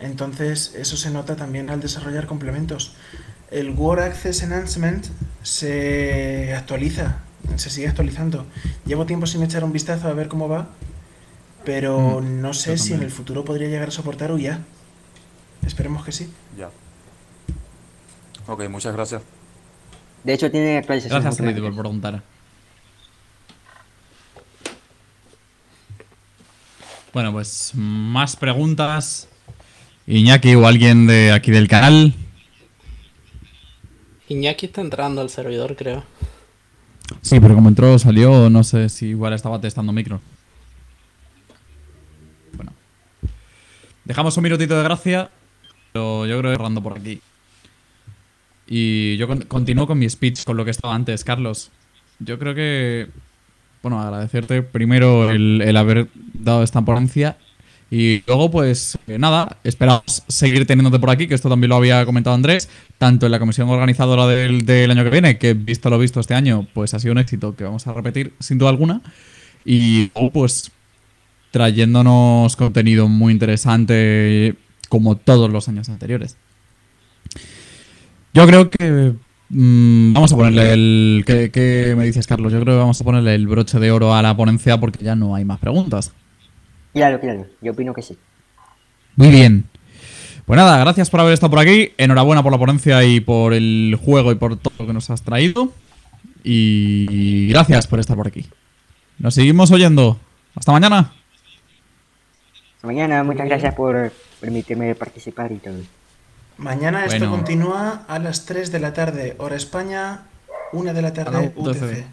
[0.00, 2.94] Entonces, eso se nota también al desarrollar complementos.
[3.50, 5.06] El Word Access Enhancement
[5.42, 7.20] se actualiza,
[7.56, 8.46] se sigue actualizando.
[8.84, 10.68] Llevo tiempo sin echar un vistazo a ver cómo va,
[11.64, 14.64] pero Mm, no sé si en el futuro podría llegar a soportar UIA.
[15.66, 16.32] Esperemos que sí.
[16.56, 16.70] Ya.
[18.46, 19.22] Ok, muchas gracias.
[20.24, 22.22] De hecho, tiene actualizaciones Gracias, por preguntar.
[27.12, 29.28] Bueno, pues más preguntas.
[30.06, 32.14] Iñaki o alguien de aquí del canal.
[34.28, 36.04] Iñaki está entrando al servidor, creo.
[37.20, 40.20] Sí, pero como entró, salió, no sé si igual estaba testando micro.
[42.54, 42.72] Bueno.
[44.04, 45.30] Dejamos un minutito de gracia,
[45.92, 47.20] pero yo creo que cerrando por aquí.
[48.74, 51.70] Y yo con- continúo con mi speech, con lo que estaba antes, Carlos.
[52.20, 53.08] Yo creo que,
[53.82, 57.36] bueno, agradecerte primero el, el haber dado esta ponencia.
[57.90, 62.06] Y luego, pues eh, nada, esperamos seguir teniéndote por aquí, que esto también lo había
[62.06, 65.98] comentado Andrés, tanto en la comisión organizadora del, del año que viene, que visto lo
[65.98, 69.02] visto este año, pues ha sido un éxito que vamos a repetir sin duda alguna.
[69.66, 70.70] Y pues
[71.50, 74.54] trayéndonos contenido muy interesante
[74.88, 76.38] como todos los años anteriores.
[78.34, 79.14] Yo creo que
[79.50, 81.24] mm, vamos a ponerle el...
[81.26, 82.52] ¿qué, qué me dices, Carlos?
[82.52, 85.14] Yo creo que vamos a ponerle el broche de oro a la ponencia porque ya
[85.14, 86.12] no hay más preguntas.
[86.92, 88.16] Claro, claro, yo opino que sí.
[89.16, 89.64] Muy bien.
[90.46, 91.92] Pues nada, gracias por haber estado por aquí.
[91.98, 95.22] Enhorabuena por la ponencia y por el juego y por todo lo que nos has
[95.22, 95.72] traído.
[96.42, 98.46] Y gracias por estar por aquí.
[99.18, 100.18] Nos seguimos oyendo.
[100.54, 101.12] Hasta mañana.
[102.76, 105.78] Hasta mañana, muchas gracias por permitirme participar y todo.
[106.58, 107.32] Mañana esto Bueno.
[107.32, 110.22] continúa a las 3 de la tarde, hora España,
[110.72, 111.84] 1 de la tarde, A las 12.
[111.84, 112.06] UTC.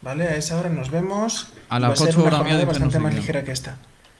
[0.00, 0.28] ¿Vale?
[0.28, 1.48] A esa hora nos vemos.
[1.68, 3.52] A las va a ser 8 una hora mía jornada de bastante más ligera que
[3.52, 3.76] esta.